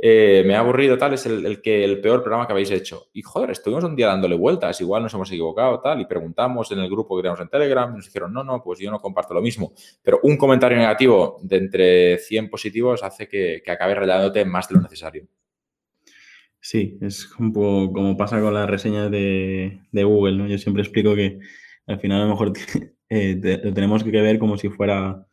eh, 0.01 0.43
me 0.45 0.55
ha 0.55 0.59
aburrido, 0.59 0.97
tal, 0.97 1.13
es 1.13 1.25
el, 1.25 1.61
que, 1.61 1.83
el 1.83 1.99
peor 1.99 2.21
programa 2.21 2.47
que 2.47 2.53
habéis 2.53 2.71
hecho. 2.71 3.07
Y 3.13 3.21
joder, 3.21 3.51
estuvimos 3.51 3.83
un 3.83 3.95
día 3.95 4.07
dándole 4.07 4.35
vueltas, 4.35 4.79
igual 4.79 5.03
nos 5.03 5.13
hemos 5.13 5.29
equivocado, 5.29 5.81
tal, 5.81 5.99
y 5.99 6.05
preguntamos 6.05 6.71
en 6.71 6.79
el 6.79 6.89
grupo 6.89 7.17
que 7.17 7.23
tenemos 7.23 7.41
en 7.41 7.49
Telegram, 7.49 7.93
nos 7.93 8.05
dijeron, 8.05 8.31
no, 8.31 8.43
no, 8.43 8.63
pues 8.63 8.79
yo 8.79 8.89
no 8.91 9.01
comparto 9.01 9.33
lo 9.33 9.41
mismo. 9.41 9.73
Pero 10.01 10.19
un 10.23 10.37
comentario 10.37 10.77
negativo 10.77 11.39
de 11.43 11.57
entre 11.57 12.17
100 12.17 12.49
positivos 12.49 13.03
hace 13.03 13.27
que, 13.27 13.61
que 13.63 13.71
acabes 13.71 13.97
rayándote 13.97 14.45
más 14.45 14.69
de 14.69 14.75
lo 14.75 14.81
necesario. 14.81 15.27
Sí, 16.61 16.97
es 17.01 17.29
un 17.39 17.53
poco 17.53 17.93
como 17.93 18.17
pasa 18.17 18.39
con 18.41 18.53
las 18.53 18.69
reseñas 18.69 19.09
de, 19.09 19.79
Google, 19.91 20.37
¿no? 20.37 20.47
Yo 20.47 20.57
siempre 20.57 20.83
explico 20.83 21.15
que 21.15 21.39
al 21.89 21.99
final 21.99 22.21
a 22.21 22.25
lo 22.25 22.31
mejor 22.31 22.53
eh, 23.09 23.59
lo 23.63 23.73
tenemos 23.73 24.03
que 24.03 24.11
ver 24.11 24.39
como 24.39 24.57
si 24.57 24.69
fuera, 24.69 25.25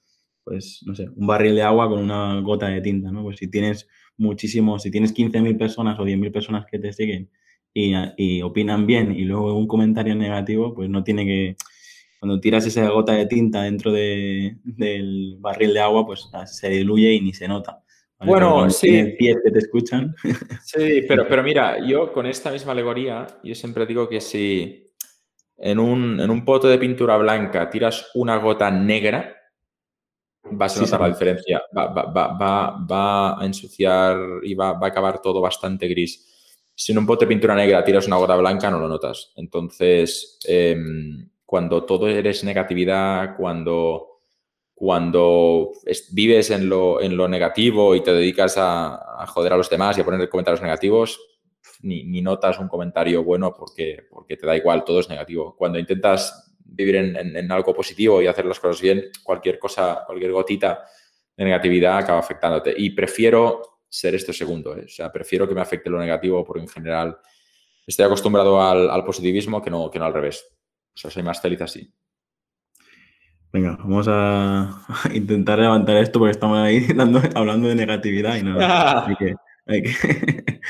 pues, 0.44 0.82
no 0.86 0.94
sé, 0.94 1.08
un 1.14 1.26
barril 1.26 1.54
de 1.54 1.62
agua 1.62 1.88
con 1.88 2.00
una 2.00 2.40
gota 2.40 2.68
de 2.68 2.80
tinta, 2.80 3.10
¿no? 3.10 3.22
Pues 3.22 3.36
si 3.36 3.48
tienes 3.48 3.88
muchísimos, 4.16 4.82
si 4.82 4.90
tienes 4.90 5.14
15.000 5.14 5.58
personas 5.58 5.98
o 5.98 6.04
10.000 6.04 6.32
personas 6.32 6.64
que 6.70 6.78
te 6.78 6.92
siguen 6.92 7.30
y, 7.74 8.40
opinan 8.40 8.86
bien 8.86 9.12
y 9.12 9.24
luego 9.24 9.54
un 9.54 9.66
comentario 9.66 10.14
negativo, 10.14 10.74
pues 10.74 10.88
no 10.88 11.04
tiene 11.04 11.26
que, 11.26 11.56
cuando 12.18 12.40
tiras 12.40 12.64
esa 12.66 12.88
gota 12.88 13.12
de 13.12 13.26
tinta 13.26 13.62
dentro 13.62 13.92
de, 13.92 14.56
del 14.64 15.36
barril 15.38 15.74
de 15.74 15.80
agua, 15.80 16.06
pues 16.06 16.30
se 16.46 16.70
diluye 16.70 17.12
y 17.12 17.20
ni 17.20 17.34
se 17.34 17.46
nota. 17.46 17.82
Bueno, 18.18 18.70
sí. 18.70 19.14
Pies 19.18 19.36
que 19.44 19.50
te 19.50 19.58
escuchan. 19.58 20.14
Sí, 20.64 21.02
pero, 21.06 21.28
pero 21.28 21.42
mira, 21.42 21.86
yo 21.86 22.14
con 22.14 22.24
esta 22.24 22.50
misma 22.50 22.72
alegoría, 22.72 23.26
yo 23.44 23.54
siempre 23.54 23.84
digo 23.84 24.08
que 24.08 24.22
si 24.22 24.85
en 25.58 25.78
un, 25.78 26.20
en 26.20 26.30
un 26.30 26.44
pote 26.44 26.68
de 26.68 26.78
pintura 26.78 27.16
blanca 27.16 27.70
tiras 27.70 28.10
una 28.14 28.36
gota 28.36 28.70
negra, 28.70 29.34
vas 30.50 30.76
a 30.76 30.80
notar 30.80 31.00
la 31.00 31.08
diferencia. 31.08 31.62
Va, 31.76 31.86
va, 31.86 32.28
va, 32.28 32.86
va, 32.90 33.40
a 33.40 33.44
ensuciar 33.46 34.18
y 34.42 34.54
va, 34.54 34.70
a 34.70 34.86
acabar 34.86 35.20
todo 35.20 35.40
bastante 35.40 35.88
gris. 35.88 36.32
Si 36.74 36.92
en 36.92 36.98
un 36.98 37.06
pote 37.06 37.24
de 37.24 37.30
pintura 37.30 37.54
negra 37.54 37.82
tiras 37.82 38.06
una 38.06 38.16
gota 38.16 38.36
blanca, 38.36 38.70
no 38.70 38.78
lo 38.78 38.88
notas. 38.88 39.32
Entonces, 39.36 40.38
em, 40.46 41.28
cuando 41.44 41.84
todo 41.84 42.08
eres 42.08 42.44
negatividad, 42.44 43.36
cuando 43.36 44.16
cuando 44.76 45.72
vives 46.12 46.50
en 46.50 46.68
lo, 46.68 47.00
en 47.00 47.16
lo, 47.16 47.28
negativo 47.28 47.94
y 47.94 48.02
te 48.02 48.12
dedicas 48.12 48.56
a, 48.58 49.24
joder 49.26 49.54
a 49.54 49.56
los 49.56 49.70
demás 49.70 49.96
y 49.96 50.02
a 50.02 50.04
poner 50.04 50.28
comentarios 50.28 50.60
negativos, 50.60 51.18
ni, 51.82 52.22
notas 52.22 52.58
un 52.58 52.68
comentario 52.68 53.22
bueno 53.22 53.52
porque, 53.54 54.06
porque 54.10 54.36
te 54.36 54.46
da 54.46 54.56
igual, 54.56 54.84
todo 54.84 55.00
es 55.00 55.08
negativo. 55.08 55.54
Cuando 55.56 55.78
intentas 55.78 56.54
vivir 56.64 56.96
en, 56.96 57.52
algo 57.52 57.74
positivo 57.74 58.20
y 58.20 58.26
hacer 58.26 58.44
las 58.44 58.58
cosas 58.60 58.80
bien, 58.80 59.04
cualquier 59.22 59.58
cosa, 59.58 60.02
cualquier 60.06 60.32
gotita 60.32 60.84
de 61.36 61.44
negatividad 61.44 61.98
acaba 61.98 62.18
afectándote. 62.18 62.74
Y 62.76 62.90
prefiero 62.90 63.80
ser 63.88 64.14
este 64.14 64.32
segundo, 64.32 64.76
¿eh? 64.76 64.84
o 64.84 64.88
sea, 64.88 65.12
prefiero 65.12 65.48
que 65.48 65.54
me 65.54 65.60
afecte 65.60 65.88
lo 65.88 65.98
negativo 65.98 66.44
porque 66.44 66.62
en 66.62 66.68
general 66.68 67.16
estoy 67.86 68.04
acostumbrado 68.04 68.60
al, 68.60 68.90
al 68.90 69.04
positivismo 69.04 69.62
que 69.62 69.70
no, 69.70 69.90
que 69.90 69.98
no 69.98 70.06
al 70.06 70.14
revés. 70.14 70.44
O 70.94 70.98
sea, 70.98 71.10
soy 71.10 71.22
más 71.22 71.40
feliz 71.40 71.60
así. 71.62 71.92
Venga, 73.52 73.76
vamos 73.78 74.06
a 74.08 74.82
intentar 75.14 75.58
levantar 75.58 75.96
esto 75.96 76.18
porque 76.18 76.32
estamos 76.32 76.58
ahí 76.58 76.86
hablando 77.34 77.68
de 77.68 77.74
negatividad 77.74 78.36
y 78.36 78.42
nada. 78.42 79.06
hay 79.66 79.82
que, 79.82 80.60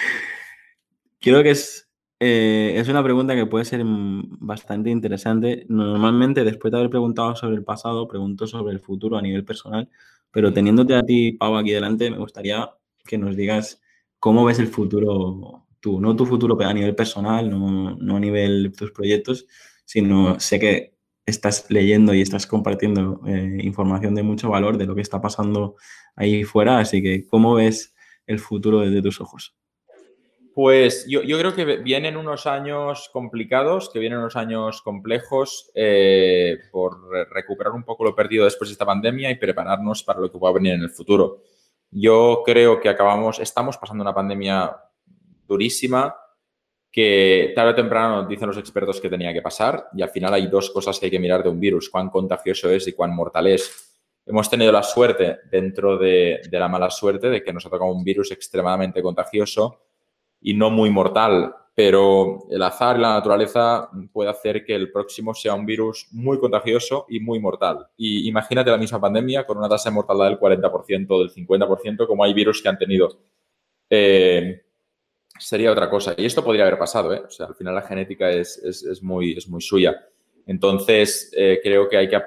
Creo 1.20 1.42
que 1.42 1.50
es, 1.50 1.88
eh, 2.20 2.74
es 2.76 2.88
una 2.88 3.02
pregunta 3.02 3.34
que 3.34 3.46
puede 3.46 3.64
ser 3.64 3.82
bastante 3.84 4.90
interesante. 4.90 5.66
Normalmente, 5.68 6.44
después 6.44 6.70
de 6.72 6.78
haber 6.78 6.90
preguntado 6.90 7.34
sobre 7.36 7.56
el 7.56 7.64
pasado, 7.64 8.06
pregunto 8.08 8.46
sobre 8.46 8.72
el 8.72 8.80
futuro 8.80 9.16
a 9.16 9.22
nivel 9.22 9.44
personal, 9.44 9.88
pero 10.30 10.52
teniéndote 10.52 10.94
a 10.94 11.02
ti, 11.02 11.32
Pau, 11.32 11.56
aquí 11.56 11.72
delante, 11.72 12.10
me 12.10 12.18
gustaría 12.18 12.70
que 13.06 13.18
nos 13.18 13.36
digas 13.36 13.80
cómo 14.18 14.44
ves 14.44 14.58
el 14.58 14.68
futuro 14.68 15.66
tú, 15.80 16.00
no 16.00 16.16
tu 16.16 16.26
futuro 16.26 16.58
a 16.62 16.74
nivel 16.74 16.94
personal, 16.94 17.48
no, 17.50 17.96
no 17.96 18.16
a 18.16 18.20
nivel 18.20 18.64
de 18.64 18.70
tus 18.70 18.90
proyectos, 18.92 19.46
sino 19.84 20.38
sé 20.40 20.58
que 20.60 20.94
estás 21.26 21.66
leyendo 21.70 22.14
y 22.14 22.20
estás 22.22 22.46
compartiendo 22.46 23.20
eh, 23.26 23.58
información 23.62 24.14
de 24.14 24.22
mucho 24.22 24.48
valor 24.50 24.78
de 24.78 24.86
lo 24.86 24.94
que 24.94 25.00
está 25.02 25.20
pasando 25.20 25.76
ahí 26.14 26.44
fuera. 26.44 26.78
Así 26.78 27.02
que, 27.02 27.26
¿cómo 27.26 27.54
ves 27.54 27.94
el 28.26 28.38
futuro 28.38 28.80
desde 28.80 29.02
tus 29.02 29.20
ojos? 29.20 29.56
Pues 30.56 31.04
yo, 31.06 31.20
creo 31.20 31.54
que 31.54 31.76
vienen 31.76 32.16
unos 32.16 32.46
años 32.46 33.10
complicados, 33.12 33.90
que 33.90 33.98
vienen 33.98 34.20
unos 34.20 34.36
años 34.36 34.80
complejos 34.80 35.70
eh, 35.74 36.56
por 36.72 37.10
recuperar 37.30 37.74
un 37.74 37.82
poco 37.82 38.04
lo 38.04 38.14
perdido 38.14 38.46
después 38.46 38.70
de 38.70 38.72
esta 38.72 38.86
pandemia 38.86 39.30
y 39.30 39.34
prepararnos 39.34 40.02
para 40.02 40.18
lo 40.18 40.32
que 40.32 40.38
pueda 40.38 40.54
venir 40.54 40.72
en 40.72 40.80
el 40.80 40.88
futuro. 40.88 41.42
Yo 41.90 42.42
creo 42.42 42.80
que 42.80 42.88
acabamos, 42.88 43.38
estamos 43.38 43.76
pasando 43.76 44.00
una 44.00 44.14
pandemia 44.14 44.74
durísima, 45.46 46.16
que 46.90 47.52
tarde 47.54 47.72
o 47.72 47.74
temprano 47.74 48.26
dicen 48.26 48.48
los 48.48 48.56
expertos 48.56 48.98
que 48.98 49.10
tenía 49.10 49.34
que 49.34 49.42
pasar 49.42 49.88
y 49.92 50.00
al 50.00 50.08
final 50.08 50.32
hay 50.32 50.46
dos 50.46 50.70
cosas 50.70 50.98
que 50.98 51.04
hay 51.04 51.10
que 51.10 51.20
mirar 51.20 51.42
de 51.42 51.50
un 51.50 51.60
virus, 51.60 51.90
cuán 51.90 52.08
contagioso 52.08 52.70
es 52.70 52.88
y 52.88 52.94
cuán 52.94 53.14
mortal 53.14 53.46
es. 53.48 53.94
Hemos 54.24 54.48
tenido 54.48 54.72
la 54.72 54.82
suerte, 54.82 55.36
dentro 55.50 55.98
de, 55.98 56.40
la 56.50 56.68
mala 56.68 56.88
suerte, 56.88 57.28
de 57.28 57.42
que 57.42 57.52
nos 57.52 57.66
ha 57.66 57.68
tocado 57.68 57.92
un 57.92 58.02
virus 58.02 58.30
extremadamente 58.30 59.02
contagioso 59.02 59.82
y 60.40 60.54
no 60.54 60.70
muy 60.70 60.90
mortal, 60.90 61.54
pero 61.74 62.46
el 62.50 62.62
azar 62.62 62.96
y 62.96 63.00
la 63.00 63.14
naturaleza 63.14 63.90
puede 64.12 64.30
hacer 64.30 64.64
que 64.64 64.74
el 64.74 64.90
próximo 64.90 65.34
sea 65.34 65.54
un 65.54 65.66
virus 65.66 66.08
muy 66.12 66.38
contagioso 66.38 67.06
y 67.08 67.20
muy 67.20 67.38
mortal. 67.38 67.86
Y 67.96 68.28
imagínate 68.28 68.70
la 68.70 68.78
misma 68.78 69.00
pandemia 69.00 69.44
con 69.44 69.58
una 69.58 69.68
tasa 69.68 69.90
de 69.90 69.94
mortalidad 69.94 70.28
del 70.28 70.38
40%, 70.38 71.18
del 71.18 71.30
50%, 71.30 72.06
como 72.06 72.24
hay 72.24 72.32
virus 72.32 72.62
que 72.62 72.68
han 72.68 72.78
tenido. 72.78 73.18
Eh, 73.90 74.62
sería 75.38 75.72
otra 75.72 75.90
cosa. 75.90 76.14
Y 76.16 76.24
esto 76.24 76.42
podría 76.42 76.64
haber 76.64 76.78
pasado, 76.78 77.12
¿eh? 77.12 77.22
O 77.26 77.30
sea, 77.30 77.46
al 77.46 77.54
final 77.54 77.74
la 77.74 77.82
genética 77.82 78.30
es, 78.30 78.60
muy, 79.02 79.32
es 79.32 79.48
muy 79.48 79.60
suya. 79.60 80.06
Entonces, 80.46 81.30
eh, 81.36 81.60
creo 81.62 81.88
que 81.88 81.96
hay 81.96 82.08
que 82.08 82.20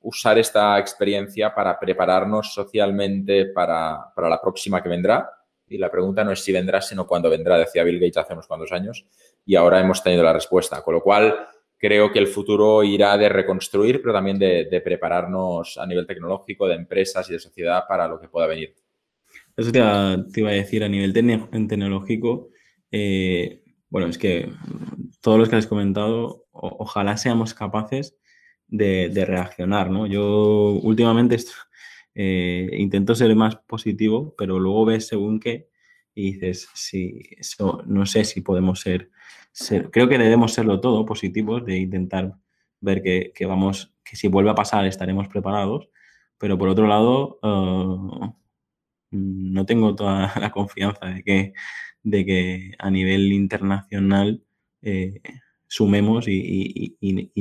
usar 0.00 0.38
esta 0.38 0.78
experiencia 0.78 1.54
para 1.54 1.78
prepararnos 1.78 2.54
socialmente 2.54 3.46
para, 3.46 4.12
la 4.16 4.40
próxima 4.40 4.82
que 4.82 4.88
vendrá. 4.88 5.28
Y 5.68 5.78
la 5.78 5.90
pregunta 5.90 6.22
no 6.24 6.32
es 6.32 6.40
si 6.40 6.52
vendrá, 6.52 6.80
sino 6.80 7.06
cuándo 7.06 7.28
vendrá, 7.28 7.58
decía 7.58 7.82
Bill 7.82 7.98
Gates 7.98 8.18
hace 8.18 8.32
unos 8.32 8.46
cuantos 8.46 8.72
años. 8.72 9.04
Y 9.44 9.56
ahora 9.56 9.80
hemos 9.80 10.02
tenido 10.02 10.22
la 10.22 10.32
respuesta. 10.32 10.82
Con 10.82 10.94
lo 10.94 11.02
cual, 11.02 11.34
creo 11.78 12.12
que 12.12 12.18
el 12.18 12.26
futuro 12.26 12.82
irá 12.82 13.16
de 13.18 13.28
reconstruir, 13.28 14.00
pero 14.00 14.14
también 14.14 14.38
de, 14.38 14.80
prepararnos 14.84 15.78
a 15.78 15.86
nivel 15.86 16.06
tecnológico, 16.06 16.68
de 16.68 16.74
empresas 16.74 17.28
y 17.28 17.32
de 17.32 17.38
sociedad 17.38 17.84
para 17.88 18.08
lo 18.08 18.20
que 18.20 18.28
pueda 18.28 18.46
venir. 18.46 18.74
Eso 19.56 19.72
te 19.72 19.78
iba, 19.78 20.50
a 20.50 20.52
decir 20.52 20.84
a 20.84 20.88
nivel 20.88 21.12
tecnológico. 21.12 22.50
Eh, 22.90 23.62
bueno, 23.88 24.08
es 24.08 24.18
que 24.18 24.52
todos 25.20 25.38
los 25.38 25.48
que 25.48 25.56
has 25.56 25.66
comentado, 25.66 26.46
ojalá 26.52 27.16
seamos 27.16 27.54
capaces 27.54 28.16
de, 28.68 29.24
reaccionar, 29.26 29.90
¿no? 29.90 30.06
Yo 30.06 30.78
últimamente 30.82 31.36
eh, 32.18 32.70
intento 32.78 33.14
ser 33.14 33.36
más 33.36 33.56
positivo, 33.56 34.34
pero 34.38 34.58
luego 34.58 34.86
ves 34.86 35.06
según 35.06 35.38
qué 35.38 35.68
y 36.14 36.32
dices, 36.32 36.68
si, 36.72 37.20
no 37.86 38.06
sé 38.06 38.24
si 38.24 38.40
podemos 38.40 38.80
ser, 38.80 39.10
creo 39.92 40.08
que 40.08 40.16
debemos 40.16 40.54
serlo 40.54 40.80
todo 40.80 41.04
positivos, 41.04 41.66
de 41.66 41.76
intentar 41.76 42.32
ver 42.80 43.02
que, 43.02 43.46
vamos, 43.46 43.94
que 44.02 44.16
si 44.16 44.28
vuelve 44.28 44.50
a 44.50 44.54
pasar 44.54 44.86
estaremos 44.86 45.28
preparados, 45.28 45.90
pero 46.38 46.56
por 46.56 46.70
otro 46.70 46.86
lado, 46.86 47.38
uh, 47.42 48.34
no 49.10 49.66
tengo 49.66 49.94
toda 49.94 50.32
la 50.40 50.50
confianza 50.50 51.04
de 51.04 51.22
que, 51.22 51.52
de 52.02 52.24
que 52.24 52.72
a 52.78 52.90
nivel 52.90 53.30
internacional 53.32 54.42
eh, 54.80 55.20
sumemos 55.66 56.26
y, 56.28 56.96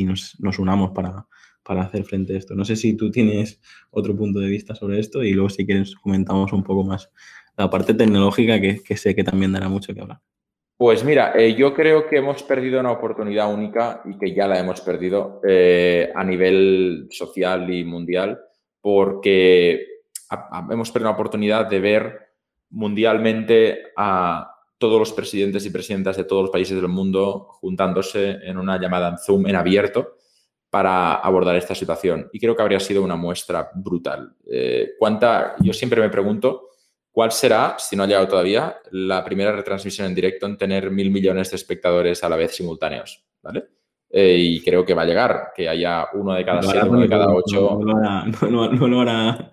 nos, 0.06 0.38
unamos 0.60 0.92
para, 0.92 1.28
hacer 1.66 2.04
frente 2.04 2.34
a 2.34 2.38
esto. 2.38 2.56
No 2.56 2.64
sé 2.64 2.76
si 2.76 2.96
tú 2.96 3.12
tienes 3.12 3.60
otro 3.92 4.16
punto 4.16 4.40
de 4.40 4.48
vista 4.48 4.76
sobre 4.76 5.00
esto 5.00 5.24
y 5.24 5.34
luego 5.34 5.50
si 5.50 5.66
quieres 5.66 5.96
comentamos 5.96 6.54
un 6.54 6.64
poco 6.64 6.84
más 6.84 7.10
la 7.58 7.70
parte 7.70 7.94
tecnológica 7.94 8.60
que, 8.60 8.98
sé 8.98 9.16
que 9.16 9.24
también 9.24 9.52
dará 9.52 9.68
mucho 9.70 9.94
que 9.94 10.02
hablar. 10.02 10.20
Pues 10.78 11.04
mira, 11.06 11.34
eh, 11.36 11.56
yo 11.56 11.74
creo 11.74 12.08
que 12.08 12.18
hemos 12.18 12.44
perdido 12.44 12.80
una 12.82 12.92
oportunidad 12.92 13.54
única 13.54 14.02
y 14.06 14.18
que 14.18 14.34
ya 14.34 14.48
la 14.48 14.60
hemos 14.60 14.82
perdido 14.82 15.40
eh, 15.48 16.12
a 16.14 16.24
nivel 16.24 17.08
social 17.10 17.74
y 17.74 17.86
mundial 17.86 18.40
porque 18.82 19.86
hemos 20.70 20.92
perdido 20.92 21.10
la 21.10 21.16
oportunidad 21.16 21.68
de 21.70 21.80
ver 21.80 22.20
mundialmente 22.72 23.84
a 23.96 24.52
todos 24.78 25.00
los 25.00 25.14
presidentes 25.14 25.66
y 25.66 25.70
presidentas 25.70 26.18
de 26.18 26.26
todos 26.26 26.44
los 26.44 26.52
países 26.52 26.76
del 26.76 26.90
mundo 26.90 27.48
juntándose 27.62 28.38
en 28.44 28.58
una 28.58 28.80
llamada 28.80 29.18
Zoom 29.18 29.48
en 29.48 29.56
abierto 29.56 30.18
para 30.76 31.16
abordar 31.16 31.56
esta 31.56 31.74
situación. 31.74 32.28
Y 32.34 32.40
creo 32.42 32.54
que 32.54 32.62
habría 32.62 32.82
sido 32.82 33.02
una 33.02 33.16
muestra 33.16 33.72
brutal. 33.74 34.36
Eh, 34.46 34.90
¿cuánta, 35.00 35.56
yo 35.62 35.72
siempre 35.72 36.02
me 36.02 36.10
pregunto 36.10 36.72
cuál 37.14 37.32
será, 37.32 37.78
si 37.80 37.96
no 37.96 38.04
ha 38.04 38.08
llegado 38.08 38.28
todavía, 38.28 38.76
la 38.92 39.24
primera 39.24 39.54
retransmisión 39.54 40.08
en 40.08 40.16
directo 40.16 40.46
en 40.46 40.58
tener 40.58 40.92
mil 40.92 41.12
millones 41.12 41.50
de 41.50 41.56
espectadores 41.56 42.26
a 42.26 42.28
la 42.28 42.36
vez 42.36 42.58
simultáneos. 42.58 43.24
¿vale? 43.42 43.70
eh, 44.18 44.38
y 44.38 44.62
creo 44.62 44.86
que 44.86 44.94
va 44.94 45.02
a 45.02 45.06
llegar, 45.06 45.52
que 45.54 45.68
haya 45.68 46.08
uno 46.14 46.34
de 46.34 46.46
cada 46.46 46.62
siete, 46.62 46.88
uno 46.88 47.02
de 47.02 47.10
cada 47.10 47.28
ocho. 47.34 47.80
No, 47.86 47.90
lo 47.90 49.02
hará, 49.02 49.52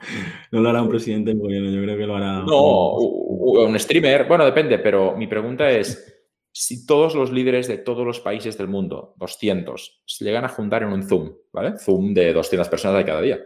no, 0.50 0.60
lo 0.60 0.68
hará, 0.68 0.82
un 0.82 0.88
presidente 0.88 1.30
del 1.30 1.40
gobierno, 1.40 1.70
yo 1.70 1.82
creo 1.82 1.96
que 1.96 2.06
lo 2.06 2.16
hará. 2.16 2.42
No, 2.42 2.90
un 2.90 3.78
streamer, 3.78 4.26
bueno, 4.28 4.44
depende, 4.44 4.78
pero 4.78 5.16
mi 5.16 5.26
pregunta 5.26 5.70
es 5.70 6.11
si 6.52 6.86
todos 6.86 7.14
los 7.14 7.32
líderes 7.32 7.66
de 7.66 7.78
todos 7.78 8.06
los 8.06 8.20
países 8.20 8.58
del 8.58 8.68
mundo, 8.68 9.14
200, 9.16 10.02
se 10.04 10.24
llegan 10.24 10.44
a 10.44 10.48
juntar 10.48 10.82
en 10.82 10.92
un 10.92 11.02
Zoom, 11.02 11.32
¿vale? 11.50 11.78
Zoom 11.78 12.12
de 12.12 12.32
200 12.32 12.68
personas 12.68 12.98
de 12.98 13.04
cada 13.04 13.22
día, 13.22 13.40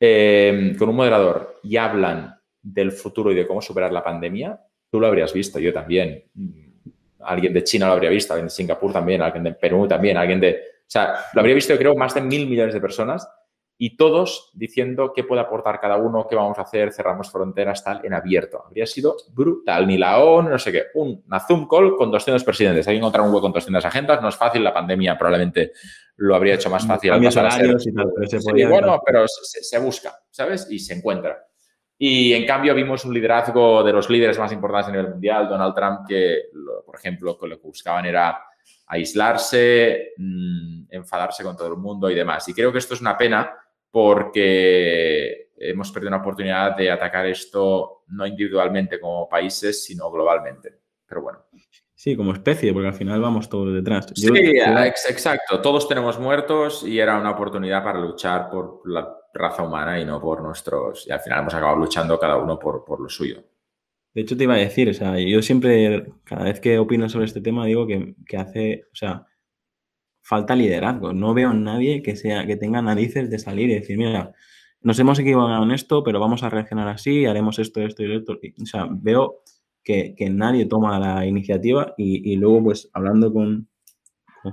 eh, 0.00 0.74
con 0.76 0.88
un 0.88 0.96
moderador 0.96 1.60
y 1.62 1.76
hablan 1.76 2.34
del 2.60 2.90
futuro 2.90 3.30
y 3.30 3.36
de 3.36 3.46
cómo 3.46 3.62
superar 3.62 3.92
la 3.92 4.02
pandemia, 4.02 4.60
tú 4.90 4.98
lo 4.98 5.06
habrías 5.06 5.32
visto, 5.32 5.60
yo 5.60 5.72
también. 5.72 6.24
Alguien 7.20 7.52
de 7.52 7.62
China 7.62 7.86
lo 7.86 7.92
habría 7.92 8.10
visto, 8.10 8.32
alguien 8.32 8.46
de 8.46 8.50
Singapur 8.50 8.92
también, 8.92 9.22
alguien 9.22 9.44
de 9.44 9.52
Perú 9.52 9.86
también, 9.86 10.16
alguien 10.16 10.40
de... 10.40 10.50
O 10.80 10.90
sea, 10.92 11.14
lo 11.32 11.40
habría 11.40 11.54
visto, 11.54 11.76
creo, 11.78 11.94
más 11.94 12.14
de 12.14 12.20
mil 12.20 12.48
millones 12.48 12.74
de 12.74 12.80
personas 12.80 13.26
y 13.84 13.96
todos 13.96 14.52
diciendo 14.54 15.12
qué 15.12 15.24
puede 15.24 15.40
aportar 15.40 15.80
cada 15.80 15.96
uno, 15.96 16.28
qué 16.30 16.36
vamos 16.36 16.56
a 16.56 16.62
hacer, 16.62 16.92
cerramos 16.92 17.32
fronteras, 17.32 17.82
tal, 17.82 18.00
en 18.04 18.14
abierto. 18.14 18.62
Habría 18.64 18.86
sido 18.86 19.16
brutal. 19.34 19.88
Ni 19.88 19.98
la 19.98 20.20
ONU, 20.20 20.50
no 20.50 20.58
sé 20.60 20.70
qué. 20.70 20.84
Una 20.94 21.40
Zoom 21.40 21.66
call 21.66 21.96
con 21.96 22.08
200 22.12 22.44
presidentes. 22.44 22.86
Hay 22.86 22.94
que 22.94 22.98
encontrar 22.98 23.26
un 23.26 23.34
hueco 23.34 23.40
con 23.40 23.52
200 23.52 23.84
agendas. 23.84 24.22
No 24.22 24.28
es 24.28 24.36
fácil. 24.36 24.62
La 24.62 24.72
pandemia 24.72 25.18
probablemente 25.18 25.72
lo 26.18 26.36
habría 26.36 26.54
hecho 26.54 26.70
más 26.70 26.86
fácil. 26.86 27.10
Al 27.10 27.24
pasar 27.24 27.46
a 27.46 27.50
ser... 27.50 27.76
y 27.84 27.92
tal, 27.92 28.12
pero 28.14 28.28
se 28.28 28.66
bueno, 28.68 29.00
pero 29.04 29.24
se, 29.26 29.64
se, 29.64 29.80
busca, 29.80 30.16
¿sabes? 30.30 30.68
Y 30.70 30.78
se 30.78 30.94
encuentra. 30.94 31.44
Y 31.98 32.34
en 32.34 32.46
cambio 32.46 32.76
vimos 32.76 33.04
un 33.04 33.12
liderazgo 33.12 33.82
de 33.82 33.92
los 33.92 34.08
líderes 34.08 34.38
más 34.38 34.52
importantes 34.52 34.90
a 34.90 34.92
nivel 34.92 35.10
mundial, 35.10 35.48
Donald 35.48 35.74
Trump, 35.74 36.06
que, 36.06 36.42
por 36.86 36.94
ejemplo, 36.94 37.36
lo 37.42 37.60
que 37.60 37.66
buscaban 37.66 38.06
era 38.06 38.44
aislarse, 38.86 40.12
mmm, 40.18 40.84
enfadarse 40.88 41.42
con 41.42 41.56
todo 41.56 41.66
el 41.66 41.78
mundo 41.78 42.08
y 42.08 42.14
demás. 42.14 42.46
Y 42.48 42.54
creo 42.54 42.70
que 42.70 42.78
esto 42.78 42.94
es 42.94 43.00
una 43.00 43.18
pena 43.18 43.56
porque 43.92 45.50
hemos 45.56 45.92
perdido 45.92 46.08
una 46.08 46.22
oportunidad 46.22 46.74
de 46.76 46.90
atacar 46.90 47.26
esto 47.26 48.04
no 48.08 48.26
individualmente 48.26 48.98
como 48.98 49.28
países, 49.28 49.84
sino 49.84 50.10
globalmente. 50.10 50.80
Pero 51.06 51.22
bueno. 51.22 51.38
Sí, 51.94 52.16
como 52.16 52.32
especie, 52.32 52.72
porque 52.72 52.88
al 52.88 52.94
final 52.94 53.20
vamos 53.20 53.48
todos 53.48 53.72
detrás. 53.72 54.06
sí, 54.12 54.26
exacto. 54.26 55.60
Todos 55.60 55.86
tenemos 55.86 56.18
muertos 56.18 56.84
y 56.84 56.98
era 56.98 57.16
una 57.20 57.30
oportunidad 57.30 57.84
para 57.84 58.00
luchar 58.00 58.50
por 58.50 58.80
la 58.86 59.08
raza 59.32 59.62
humana 59.62 60.00
y 60.00 60.04
no 60.04 60.20
por 60.20 60.42
nuestros... 60.42 61.06
Y 61.06 61.12
al 61.12 61.20
final 61.20 61.40
hemos 61.40 61.54
acabado 61.54 61.78
luchando 61.78 62.18
cada 62.18 62.38
uno 62.38 62.58
por, 62.58 62.84
por 62.84 62.98
lo 62.98 63.08
suyo. 63.08 63.44
De 64.14 64.22
hecho, 64.22 64.36
te 64.36 64.44
iba 64.44 64.54
a 64.54 64.58
decir, 64.58 64.88
o 64.88 64.94
sea, 64.94 65.18
yo 65.18 65.40
siempre, 65.42 66.12
cada 66.24 66.44
vez 66.44 66.60
que 66.60 66.78
opino 66.78 67.08
sobre 67.08 67.26
este 67.26 67.40
tema, 67.40 67.66
digo 67.66 67.86
que, 67.86 68.14
que 68.26 68.36
hace, 68.36 68.84
o 68.92 68.96
sea, 68.96 69.26
falta 70.22 70.56
liderazgo. 70.56 71.12
No 71.12 71.34
veo 71.34 71.50
a 71.50 71.54
nadie 71.54 72.02
que, 72.02 72.16
sea, 72.16 72.46
que 72.46 72.56
tenga 72.56 72.80
narices 72.80 73.28
de 73.28 73.38
salir 73.38 73.70
y 73.70 73.74
decir, 73.74 73.98
mira, 73.98 74.32
nos 74.80 74.98
hemos 74.98 75.18
equivocado 75.18 75.62
en 75.64 75.72
esto, 75.72 76.02
pero 76.02 76.20
vamos 76.20 76.42
a 76.42 76.50
reaccionar 76.50 76.88
así, 76.88 77.26
haremos 77.26 77.58
esto, 77.58 77.82
esto 77.82 78.02
y 78.02 78.16
esto. 78.16 78.38
O 78.62 78.66
sea, 78.66 78.88
veo 78.90 79.42
que, 79.84 80.14
nadie 80.30 80.66
toma 80.66 80.98
la 80.98 81.26
iniciativa 81.26 81.94
y, 81.96 82.36
luego, 82.36 82.64
pues, 82.64 82.88
hablando 82.92 83.32
con, 83.32 83.68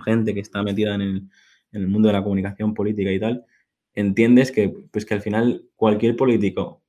gente 0.05 0.34
que 0.36 0.39
está 0.41 0.62
metida 0.62 0.93
en 0.95 1.01
el, 1.01 1.17
en 1.71 1.82
el, 1.82 1.88
mundo 1.88 2.10
de 2.10 2.13
la 2.13 2.23
comunicación 2.23 2.73
política 2.75 3.12
y 3.12 3.19
tal, 3.19 3.45
entiendes 3.93 4.51
que, 4.51 4.69
pues, 4.91 5.05
que 5.05 5.15
al 5.15 5.21
final 5.21 5.65
cualquier 5.75 6.15
político 6.15 6.84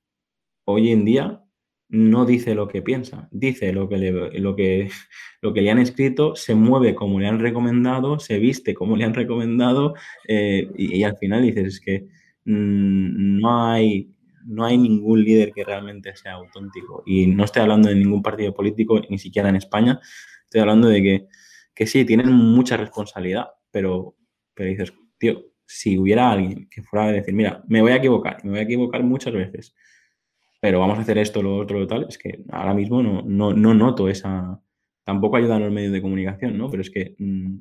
hoy 0.65 0.91
en 0.91 1.05
día 1.05 1.43
no 1.91 2.25
dice 2.25 2.55
lo 2.55 2.69
que 2.69 2.83
piensa, 2.83 3.29
dice 3.33 3.73
lo 3.73 3.89
que, 3.89 3.99
le, 3.99 4.13
lo, 4.39 4.55
que, 4.55 4.91
lo 5.43 5.53
que 5.53 5.61
le 5.61 5.71
han 5.71 5.79
escrito, 5.79 6.37
se 6.37 6.55
mueve 6.55 6.95
como 6.95 7.19
le 7.19 7.27
han 7.27 7.41
recomendado, 7.41 8.19
se 8.21 8.39
viste 8.39 8.75
como 8.75 8.97
le 8.97 9.05
han 9.05 9.15
recomendado 9.15 9.95
eh, 10.27 10.71
y, 10.77 11.03
al 11.03 11.17
final 11.19 11.43
dices 11.43 11.67
es 11.67 11.81
que 11.81 12.07
mm, 12.45 13.41
no, 13.41 13.67
hay, 13.67 14.15
no 14.47 14.65
hay 14.65 14.79
ningún 14.79 15.25
líder 15.25 15.53
que 15.53 15.65
realmente 15.65 16.15
sea 16.15 16.35
auténtico. 16.35 17.03
Y 17.07 17.27
no 17.27 17.45
estoy 17.45 17.63
hablando 17.63 17.89
de 17.89 17.97
ningún 17.97 18.23
partido 18.23 18.55
político, 18.55 19.01
ni 19.11 19.19
siquiera 19.19 19.49
en 19.49 19.57
España, 19.57 20.01
estoy 20.45 20.61
hablando 20.61 20.89
de 20.89 21.03
que, 21.03 21.27
que 21.75 21.87
sí, 21.87 22.05
tienen 22.05 22.33
mucha 22.33 22.77
responsabilidad, 22.77 23.49
pero, 23.73 24.17
pero 24.55 24.71
dices, 24.71 24.93
tío, 25.19 25.45
si 25.67 25.99
hubiera 25.99 26.31
alguien 26.31 26.69
que 26.71 26.83
fuera 26.83 27.07
a 27.07 27.13
decir, 27.13 27.35
mira, 27.35 27.65
me 27.69 27.83
voy 27.83 27.93
a 27.93 27.97
equivocar, 27.97 28.45
me 28.45 28.51
voy 28.51 28.61
a 28.61 28.63
equivocar 28.63 29.03
muchas 29.03 29.33
veces 29.33 29.75
pero 30.61 30.81
vamos 30.81 30.99
a 30.99 31.03
hacer 31.03 31.19
esto, 31.19 31.43
lo 31.43 31.57
otro, 31.57 31.81
lo 31.81 31.87
tal, 31.87 32.07
es 32.09 32.19
que 32.19 32.45
ahora 32.51 32.75
mismo 32.75 33.03
no, 33.03 33.23
no, 33.23 33.53
no 33.55 33.75
noto 33.75 34.09
esa... 34.09 34.61
Tampoco 35.05 35.37
ayudan 35.37 35.63
los 35.63 35.73
medios 35.73 35.93
de 35.93 36.03
comunicación, 36.03 36.59
¿no? 36.59 36.71
Pero 36.71 36.83
es 36.83 36.91
que, 36.91 37.15
mm, 37.19 37.59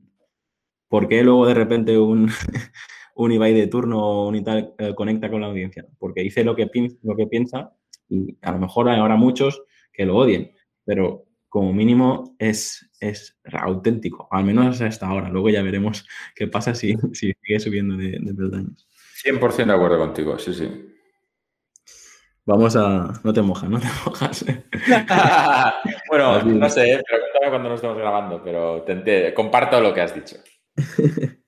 ¿por 0.90 1.08
qué 1.08 1.24
luego 1.24 1.48
de 1.48 1.54
repente 1.54 1.98
un, 1.98 2.30
un 3.16 3.32
Ibai 3.32 3.54
de 3.54 3.68
turno 3.68 4.00
o 4.06 4.28
un 4.28 4.44
tal 4.44 4.76
eh, 4.78 4.94
conecta 4.96 5.32
con 5.32 5.42
la 5.42 5.48
audiencia? 5.48 5.86
Porque 5.98 6.22
dice 6.22 6.44
lo 6.44 6.56
que, 6.56 6.70
lo 7.04 7.16
que 7.16 7.28
piensa 7.28 7.74
y 8.10 8.38
a 8.42 8.52
lo 8.52 8.60
mejor 8.60 8.90
ahora 8.90 9.16
muchos 9.16 9.64
que 9.94 10.06
lo 10.06 10.18
odien, 10.18 10.52
pero 10.84 11.26
como 11.48 11.74
mínimo 11.74 12.36
es, 12.40 12.90
es 13.00 13.40
auténtico, 13.52 14.28
al 14.32 14.44
menos 14.44 14.82
hasta 14.82 15.08
ahora. 15.08 15.30
Luego 15.30 15.50
ya 15.50 15.64
veremos 15.64 16.06
qué 16.36 16.48
pasa 16.48 16.76
si, 16.76 16.96
si 17.14 17.34
sigue 17.42 17.60
subiendo 17.60 17.96
de, 17.96 18.18
de 18.20 18.34
peldaños. 18.34 18.88
100% 19.24 19.66
de 19.66 19.74
acuerdo 19.74 19.98
contigo, 19.98 20.38
sí, 20.38 20.54
sí. 20.54 20.89
Vamos 22.50 22.76
a. 22.76 23.14
No 23.24 23.32
te 23.32 23.44
mojas, 23.44 23.70
no 23.70 23.80
te 23.80 23.86
mojas. 24.04 24.44
bueno, 26.10 26.42
no 26.42 26.68
sé, 26.68 26.94
¿eh? 26.94 27.02
pero 27.08 27.22
cuéntame 27.22 27.50
cuando 27.52 27.70
nos 27.70 27.76
estemos 27.76 27.96
grabando, 27.96 28.42
pero 28.44 28.82
te, 28.82 29.32
comparto 29.36 29.80
lo 29.80 29.94
que 29.94 30.02
has 30.02 30.16
dicho. 30.16 30.38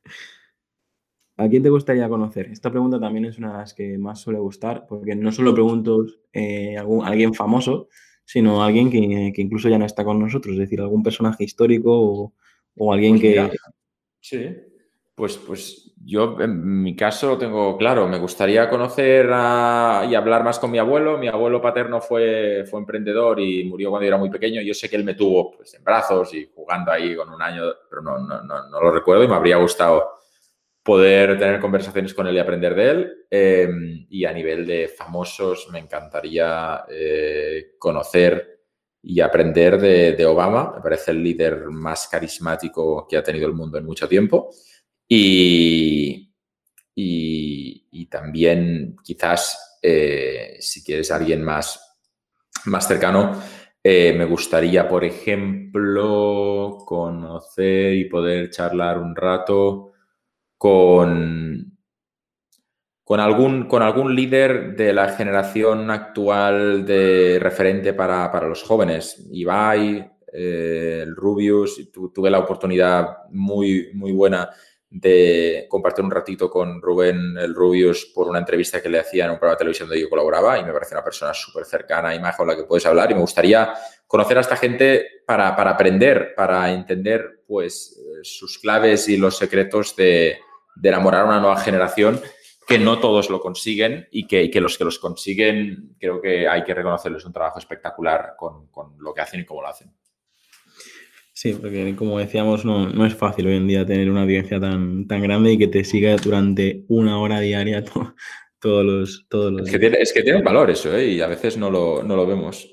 ¿A 1.37 1.49
quién 1.49 1.63
te 1.63 1.69
gustaría 1.69 2.07
conocer? 2.07 2.51
Esta 2.51 2.69
pregunta 2.69 2.99
también 2.99 3.25
es 3.25 3.39
una 3.39 3.51
de 3.51 3.57
las 3.57 3.73
que 3.73 3.97
más 3.97 4.21
suele 4.21 4.37
gustar, 4.37 4.85
porque 4.87 5.15
no 5.15 5.31
solo 5.31 5.55
pregunto 5.55 6.05
eh, 6.33 6.77
a 6.77 6.83
alguien 7.03 7.33
famoso, 7.33 7.87
sino 8.23 8.61
a 8.61 8.67
alguien 8.67 8.91
que, 8.91 9.33
incluso 9.41 9.69
ya 9.69 9.79
no 9.79 9.85
está 9.85 10.03
con 10.03 10.19
nosotros, 10.19 10.53
es 10.53 10.59
decir, 10.59 10.81
algún 10.81 11.01
personaje 11.01 11.43
histórico 11.43 12.31
o, 12.77 12.93
alguien 12.93 13.19
pues 13.19 13.49
que. 13.49 13.57
Sí. 14.19 14.55
Pues, 15.21 15.37
pues 15.37 15.93
yo 16.03 16.35
en 16.41 16.81
mi 16.81 16.95
caso 16.95 17.27
lo 17.27 17.37
tengo 17.37 17.77
claro. 17.77 18.07
Me 18.07 18.17
gustaría 18.17 18.67
conocer 18.67 19.27
y 19.27 20.15
hablar 20.15 20.43
más 20.43 20.57
con 20.57 20.71
mi 20.71 20.79
abuelo. 20.79 21.19
Mi 21.19 21.27
abuelo 21.27 21.61
paterno 21.61 22.01
fue, 22.01 22.65
fue 22.67 22.79
emprendedor 22.79 23.39
y 23.39 23.65
murió 23.65 23.91
cuando 23.91 24.05
yo 24.05 24.07
era 24.07 24.17
muy 24.17 24.31
pequeño. 24.31 24.63
Yo 24.63 24.73
sé 24.73 24.89
que 24.89 24.95
él 24.95 25.03
me 25.03 25.13
tuvo 25.13 25.51
pues, 25.51 25.75
en 25.75 25.83
brazos 25.83 26.33
y 26.33 26.49
jugando 26.55 26.91
ahí 26.91 27.15
con 27.15 27.31
un 27.31 27.39
año, 27.39 27.65
pero 27.87 28.01
no, 28.01 28.17
no, 28.17 28.41
no, 28.41 28.67
no 28.67 28.81
lo 28.81 28.89
recuerdo 28.89 29.23
y 29.23 29.27
me 29.27 29.35
habría 29.35 29.57
gustado 29.57 30.09
poder 30.81 31.37
tener 31.37 31.59
conversaciones 31.59 32.15
con 32.15 32.25
él 32.25 32.37
y 32.37 32.39
aprender 32.39 32.73
de 32.73 32.89
él. 32.89 33.13
Em, 33.29 34.07
y 34.09 34.25
a 34.25 34.33
nivel 34.33 34.65
de 34.65 34.87
famosos, 34.87 35.69
me 35.71 35.77
encantaría 35.77 36.83
eh, 36.89 37.75
conocer 37.77 38.63
y 39.03 39.19
aprender 39.19 39.79
de, 39.79 40.13
de 40.13 40.25
Obama. 40.25 40.73
Me 40.77 40.81
parece 40.81 41.11
el 41.11 41.23
líder 41.23 41.67
más 41.67 42.07
carismático 42.07 43.05
que 43.07 43.17
ha 43.17 43.23
tenido 43.23 43.45
el 43.45 43.53
mundo 43.53 43.77
en 43.77 43.85
mucho 43.85 44.07
tiempo. 44.07 44.49
Y, 45.13 46.33
y, 46.95 48.05
también 48.05 48.95
quizás, 49.03 49.79
eh, 49.81 50.55
si 50.59 50.83
quieres 50.85 51.11
alguien 51.11 51.43
más, 51.43 51.97
más 52.65 52.87
cercano, 52.87 53.41
eh, 53.83 54.13
me 54.17 54.23
gustaría, 54.23 54.87
por 54.87 55.03
ejemplo, 55.03 56.77
conocer 56.85 57.93
y 57.93 58.05
poder 58.05 58.51
charlar 58.51 58.99
un 58.99 59.13
rato 59.13 59.91
con, 60.57 61.77
con, 63.03 63.19
algún, 63.19 63.67
con 63.67 63.81
algún 63.81 64.15
líder 64.15 64.77
de 64.77 64.93
la 64.93 65.09
generación 65.09 65.91
actual 65.91 66.85
de 66.85 67.37
referente 67.41 67.93
para, 67.93 68.31
para 68.31 68.47
los 68.47 68.63
jóvenes. 68.63 69.27
Ibai, 69.29 70.09
eh, 70.31 71.05
Rubius, 71.07 71.91
tuve 71.91 72.29
la 72.29 72.39
oportunidad 72.39 73.29
muy, 73.29 73.91
muy 73.93 74.13
buena 74.13 74.49
de 74.91 75.67
compartir 75.69 76.03
un 76.03 76.11
ratito 76.11 76.49
con 76.49 76.81
Rubén 76.81 77.37
el 77.37 77.55
Rubius 77.55 78.07
por 78.13 78.27
una 78.27 78.39
entrevista 78.39 78.81
que 78.81 78.89
le 78.89 78.99
hacía 78.99 79.23
en 79.23 79.31
un 79.31 79.37
programa 79.37 79.55
de 79.55 79.59
televisión 79.59 79.87
donde 79.87 80.01
yo 80.01 80.09
colaboraba 80.09 80.59
y 80.59 80.65
me 80.65 80.73
parece 80.73 80.93
una 80.93 81.03
persona 81.03 81.33
súper 81.33 81.63
cercana 81.63 82.13
y 82.13 82.19
más 82.19 82.35
con 82.35 82.45
la 82.45 82.57
que 82.57 82.65
puedes 82.65 82.85
hablar 82.85 83.09
y 83.09 83.13
me 83.13 83.21
gustaría 83.21 83.73
conocer 84.05 84.37
a 84.37 84.41
esta 84.41 84.57
gente 84.57 85.23
para, 85.25 85.47
aprender, 85.47 86.33
para 86.35 86.69
entender 86.73 87.41
pues 87.47 87.97
eh, 87.97 88.19
sus 88.23 88.59
claves 88.59 89.07
y 89.07 89.15
los 89.15 89.37
secretos 89.37 89.95
de, 89.95 90.39
enamorar 90.83 91.21
a 91.21 91.29
una 91.29 91.39
nueva 91.39 91.57
generación 91.57 92.19
que 92.67 92.77
no 92.77 92.99
todos 92.99 93.29
lo 93.29 93.39
consiguen 93.39 94.09
y 94.11 94.27
que, 94.27 94.51
que, 94.51 94.59
los 94.59 94.77
que 94.77 94.83
los 94.83 94.99
consiguen 94.99 95.95
creo 95.97 96.19
que 96.19 96.49
hay 96.49 96.65
que 96.65 96.73
reconocerles 96.73 97.23
un 97.23 97.31
trabajo 97.31 97.59
espectacular 97.59 98.33
con, 98.37 98.67
con 98.67 98.95
lo 98.99 99.13
que 99.13 99.21
hacen 99.21 99.39
y 99.39 99.45
cómo 99.45 99.61
lo 99.61 99.69
hacen. 99.69 99.93
Sí, 101.41 101.55
porque 101.59 101.95
como 101.95 102.19
decíamos, 102.19 102.65
no, 102.65 103.03
es 103.03 103.15
fácil 103.15 103.47
hoy 103.47 103.55
en 103.55 103.65
día 103.65 103.83
tener 103.83 104.11
una 104.11 104.21
audiencia 104.21 104.59
tan, 104.59 105.07
tan 105.07 105.23
grande 105.23 105.53
y 105.53 105.57
que 105.57 105.67
te 105.67 105.83
siga 105.83 106.15
durante 106.17 106.85
una 106.87 107.17
hora 107.17 107.39
diaria 107.39 107.83
todos 108.59 108.85
los... 108.85 109.25
Todos 109.27 109.51
los 109.51 109.63
es, 109.63 109.71
que 109.71 109.79
tiene, 109.79 109.97
es 109.99 110.13
que 110.13 110.21
tiene 110.21 110.43
valor 110.43 110.69
eso, 110.69 110.95
¿eh? 110.95 111.07
y 111.07 111.19
a 111.19 111.25
veces 111.25 111.57
no 111.57 111.71
lo, 111.71 112.27
vemos. 112.27 112.69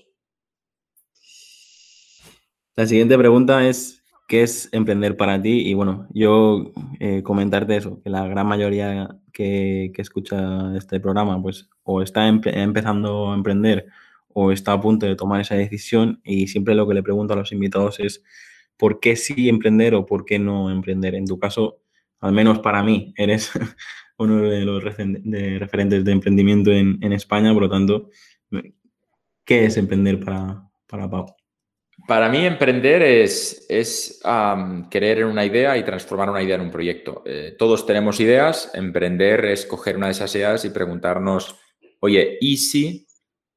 La 2.77 2.87
siguiente 2.87 3.17
pregunta 3.17 3.67
es, 3.67 4.05
¿qué 4.29 4.43
es 4.43 4.69
emprender 4.71 5.17
para 5.17 5.41
ti? 5.41 5.67
Y 5.67 5.73
bueno, 5.73 6.07
yo 6.11 6.71
eh, 7.01 7.23
comentarte 7.23 7.75
eso, 7.75 8.03
que 8.03 8.11
la 8.11 8.29
gran 8.29 8.47
mayoría 8.47 9.09
que, 9.33 9.93
escucha 9.97 10.77
este 10.77 11.01
programa, 11.01 11.41
pues 11.41 11.71
o 11.85 12.03
está 12.03 12.29
empezando 12.29 13.33
a 13.33 13.35
emprender 13.35 13.87
o 14.29 14.53
está 14.53 14.75
a 14.75 14.81
punto 14.83 15.07
de 15.07 15.17
tomar 15.17 15.41
esa 15.41 15.55
decisión 15.55 16.21
y 16.23 16.49
siempre 16.49 16.75
lo 16.75 16.87
que 16.87 16.93
le 16.93 17.03
pregunto 17.03 17.33
a 17.33 17.37
los 17.39 17.51
invitados 17.51 17.99
es 17.99 18.23
por 18.79 19.01
qué 19.01 19.17
sí 19.17 19.49
emprender 19.49 19.95
o 19.95 20.07
por 20.07 20.25
qué 20.25 20.39
no 20.39 20.71
emprender. 20.71 21.15
En 21.15 21.27
tu 21.27 21.39
caso, 21.39 21.81
al 22.21 22.33
menos 22.33 22.61
para 22.61 22.83
mí, 22.83 23.13
eres 23.17 23.51
uno 24.19 24.43
de 24.43 24.65
los 24.65 24.83
referentes 24.83 26.05
de 26.05 26.13
emprendimiento 26.13 26.71
en, 26.73 27.13
España, 27.13 27.53
por 27.53 27.65
lo 27.65 27.71
tanto, 27.71 28.11
¿qué 29.45 29.67
es 29.67 29.77
emprender 29.77 30.21
para, 30.21 30.63
para 30.87 31.11
Pau? 31.11 31.27
Para 32.07 32.29
mí 32.29 32.47
emprender 32.47 33.03
es, 33.03 33.67
es 33.69 34.21
en 35.19 35.25
una 35.25 35.45
idea 35.45 35.77
y 35.77 35.85
transformar 35.85 36.31
una 36.31 36.43
idea 36.43 36.55
en 36.55 36.63
un 36.63 36.71
proyecto. 36.71 37.23
Eh, 37.27 37.57
todos 37.59 37.85
tenemos 37.85 38.21
ideas, 38.21 38.71
emprender 38.75 39.45
es 39.45 39.67
coger 39.67 39.97
una 39.97 40.07
de 40.07 40.13
esas 40.13 40.35
ideas 40.35 40.65
y 40.65 40.71
preguntarnos, 40.71 41.57
oye, 42.01 42.39
¿y 42.41 42.57
si 42.57 43.07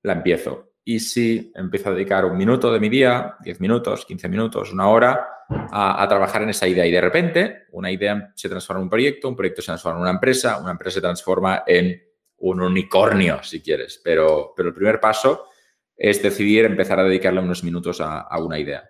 la 0.03 0.13
empiezo? 0.13 0.70
¿Y 0.83 0.99
si 0.99 1.51
empiezo 1.55 1.89
a 1.89 1.93
dedicar 1.93 2.25
un 2.25 2.37
minuto 2.37 2.71
de 2.71 2.79
mi 2.79 2.89
día, 2.89 3.35
10 3.43 3.59
minutos, 3.59 4.05
15 4.05 4.27
minutos, 4.27 4.73
una 4.73 4.87
hora, 4.87 5.27
a, 5.49 6.07
trabajar 6.07 6.41
en 6.41 6.49
esa 6.49 6.67
idea? 6.67 6.85
Y 6.85 6.91
de 6.91 7.01
repente 7.01 7.63
una 7.71 7.91
idea 7.91 8.33
se 8.35 8.49
transforma 8.49 8.79
en 8.79 8.83
un 8.85 8.89
proyecto, 8.89 9.29
un 9.29 9.35
proyecto 9.35 9.61
se 9.61 9.67
transforma 9.67 9.99
en 9.99 10.01
una 10.01 10.11
empresa, 10.11 10.57
una 10.59 10.71
empresa 10.71 10.95
se 10.95 11.01
transforma 11.01 11.63
en 11.67 12.01
un 12.37 12.61
unicornio, 12.61 13.43
si 13.43 13.61
quieres. 13.61 14.01
Pero, 14.03 14.53
pero 14.55 14.69
el 14.69 14.75
primer 14.75 14.99
paso 14.99 15.49
es 15.95 16.21
decidir 16.23 16.65
empezar 16.65 16.99
a 16.99 17.03
dedicarle 17.03 17.41
unos 17.41 17.63
minutos 17.63 18.01
a, 18.01 18.27
una 18.39 18.57
idea. 18.57 18.89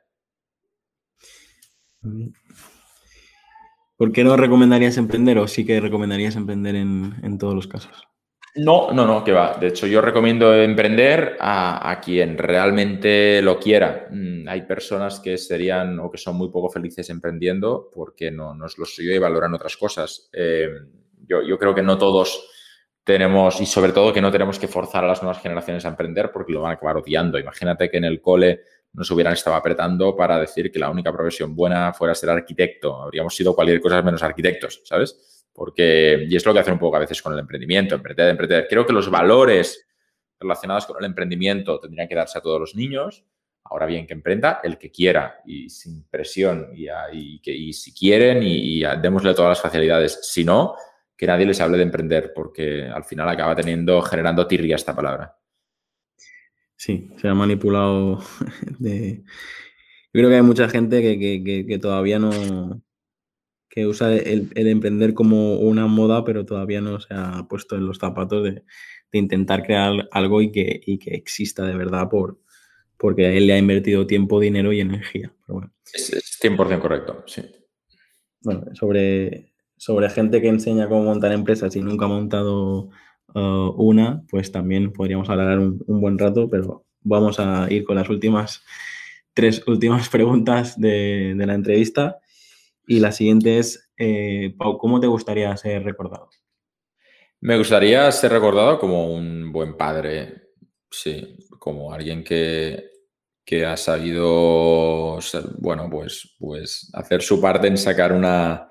¿Por 3.98 4.14
qué 4.14 4.24
no 4.24 4.38
recomendarías 4.38 4.96
emprender 4.96 5.38
o 5.38 5.48
sí 5.48 5.66
que 5.66 5.82
recomendarías 5.82 6.38
emprender 6.38 6.76
en, 6.76 7.38
todos 7.38 7.54
los 7.54 7.68
casos? 7.68 8.08
No, 8.56 8.92
no, 8.92 9.06
no, 9.08 9.24
que 9.24 9.32
va. 9.32 9.56
De 9.58 9.68
hecho, 9.68 9.88
yo 9.88 10.02
recomiendo 10.02 10.54
emprender 10.54 11.38
a, 11.40 12.02
quien 12.04 12.38
realmente 12.38 13.42
lo 13.42 13.58
quiera. 13.58 14.08
Mm, 14.12 14.48
hay 14.48 14.64
personas 14.64 15.22
que 15.22 15.38
serían 15.38 16.00
o 16.00 16.12
que 16.12 16.18
son 16.18 16.36
muy 16.36 16.50
poco 16.50 16.70
felices 16.70 17.10
emprendiendo 17.10 17.90
porque 17.94 18.30
no, 18.30 18.54
no 18.54 18.66
es 18.66 18.78
lo 18.78 18.86
suyo 18.86 19.16
y 19.16 19.20
valoran 19.20 19.54
otras 19.54 19.78
cosas. 19.78 20.30
Eh, 20.34 20.68
yo, 21.26 21.42
yo, 21.44 21.58
creo 21.58 21.74
que 21.74 21.82
no 21.82 21.98
todos 21.98 22.46
tenemos, 23.06 23.62
y 23.62 23.66
sobre 23.66 23.94
todo 23.94 24.12
que 24.12 24.22
no 24.22 24.32
tenemos 24.32 24.60
que 24.60 24.68
forzar 24.68 25.06
a 25.06 25.08
las 25.08 25.24
nuevas 25.24 25.42
generaciones 25.42 25.86
a 25.86 25.90
emprender 25.90 26.32
porque 26.32 26.52
lo 26.52 26.62
van 26.62 26.72
a 26.72 26.74
acabar 26.76 26.98
odiando. 26.98 27.40
Imagínate 27.40 27.90
que 27.90 27.98
en 27.98 28.06
el 28.06 28.22
cole 28.22 28.64
nos 28.94 29.10
hubieran 29.12 29.34
estado 29.34 29.56
apretando 29.56 30.16
para 30.16 30.38
decir 30.38 30.70
que 30.70 30.80
la 30.80 30.90
única 30.90 31.14
profesión 31.14 31.56
buena 31.56 31.94
fuera 31.94 32.14
ser 32.14 32.30
arquitecto. 32.30 33.02
Habríamos 33.02 33.34
sido 33.34 33.56
cualquier 33.56 33.80
cosa 33.80 34.02
menos 34.02 34.22
arquitectos, 34.22 34.82
¿sabes? 34.84 35.31
Porque, 35.54 36.26
y 36.30 36.36
es 36.36 36.46
lo 36.46 36.54
que 36.54 36.60
hacen 36.60 36.74
un 36.74 36.80
poco 36.80 36.96
a 36.96 37.00
veces 37.00 37.22
con 37.22 37.34
el 37.34 37.40
emprendimiento, 37.40 37.96
emprender, 37.96 38.30
emprender. 38.30 38.68
Creo 38.70 38.86
que 38.86 38.94
los 38.94 39.10
valores 39.10 39.88
relacionados 40.40 40.86
con 40.86 40.98
el 41.00 41.06
emprendimiento 41.06 41.80
tendrían 41.80 42.08
que 42.08 42.16
darse 42.16 42.38
a 42.38 42.42
todos 42.42 42.60
los 42.60 42.76
niños. 42.76 43.26
Ahora 43.64 43.86
bien, 43.86 44.08
que 44.08 44.14
emprenda 44.14 44.60
el 44.64 44.78
que 44.78 44.92
quiera 44.92 45.42
y 45.46 45.70
sin 45.70 46.04
presión 46.10 46.72
y, 46.74 47.40
que, 47.42 47.52
y 47.52 47.74
si 47.74 47.94
quieren 47.94 48.42
y, 48.42 48.82
démosle 49.02 49.34
todas 49.34 49.50
las 49.50 49.62
facilidades. 49.62 50.20
Si 50.24 50.44
no, 50.44 50.76
que 51.16 51.28
nadie 51.28 51.46
les 51.46 51.62
hable 51.62 51.78
de 51.78 51.84
emprender, 51.84 52.34
porque 52.34 52.88
al 52.88 53.04
final 53.04 53.30
acaba 53.30 53.56
teniendo, 53.56 54.02
generando 54.02 54.48
tirria 54.48 54.76
esta 54.76 54.96
palabra. 54.96 55.38
Sí, 56.76 57.12
se 57.18 57.28
ha 57.28 57.36
manipulado 57.36 58.24
de... 58.80 59.24
Yo 60.14 60.20
creo 60.20 60.30
que 60.30 60.36
hay 60.36 60.42
mucha 60.42 60.68
gente 60.68 61.02
que, 61.02 61.80
todavía 61.80 62.20
no, 62.20 62.32
que 63.72 63.88
usa 63.88 64.14
el, 64.14 64.52
emprender 64.54 65.14
como 65.14 65.56
una 65.56 65.88
moda, 65.88 66.26
pero 66.26 66.46
todavía 66.46 66.82
no 66.82 67.00
se 67.00 67.14
ha 67.14 67.48
puesto 67.50 67.78
en 67.78 67.88
los 67.88 67.98
zapatos 67.98 68.44
de, 68.44 68.64
intentar 69.14 69.64
crear 69.64 70.08
algo 70.12 70.42
y 70.42 70.52
que, 70.52 70.82
que, 70.82 71.16
exista 71.16 71.66
de 71.66 71.76
verdad 71.76 72.10
por, 72.10 72.40
porque 72.98 73.36
él 73.36 73.48
le 73.48 73.54
ha 73.54 73.58
invertido 73.58 74.08
tiempo, 74.08 74.40
dinero 74.40 74.72
y 74.72 74.82
energía. 74.82 75.34
Es, 75.94 76.40
100% 76.42 76.80
correcto, 76.80 77.24
sí. 77.26 77.42
Bueno, 78.42 78.66
sobre, 78.74 79.54
sobre 79.78 80.10
gente 80.10 80.42
que 80.42 80.48
enseña 80.48 80.88
cómo 80.88 81.04
montar 81.04 81.32
empresas 81.32 81.76
y 81.76 81.82
nunca 81.82 82.06
ha 82.06 82.10
montado 82.10 82.90
uh, 83.36 83.74
una, 83.78 84.24
pues 84.30 84.52
también 84.52 84.92
podríamos 84.94 85.30
hablar 85.30 85.60
un, 85.60 85.84
buen 85.86 86.18
rato, 86.18 86.50
pero 86.50 86.86
vamos 87.02 87.40
a 87.40 87.68
ir 87.70 87.84
con 87.84 87.96
las 87.96 88.10
últimas 88.10 88.64
tres 89.34 89.66
últimas 89.68 90.10
preguntas 90.10 90.80
de, 90.80 91.34
la 91.38 91.54
entrevista. 91.54 92.21
Y 92.88 93.00
la 93.00 93.12
siguiente 93.12 93.60
es, 93.60 93.92
eh, 93.98 94.56
¿cómo 94.58 95.00
te 95.00 95.08
gustaría 95.08 95.56
ser 95.58 95.84
recordado? 95.84 96.30
Me 97.40 97.58
gustaría 97.58 98.12
ser 98.12 98.32
recordado 98.32 98.80
como 98.80 99.14
un 99.14 99.52
buen 99.52 99.76
padre, 99.76 100.50
sí, 100.90 101.38
como 101.58 101.92
alguien 101.92 102.24
que, 102.24 102.92
que 103.44 103.66
ha 103.66 103.78
sabido, 103.78 105.20
bueno, 105.58 105.90
pues, 105.90 106.36
pues 106.38 106.90
hacer 106.94 107.22
su 107.22 107.42
parte 107.42 107.68
en 107.68 107.78
sacar 107.78 108.14
una, 108.14 108.70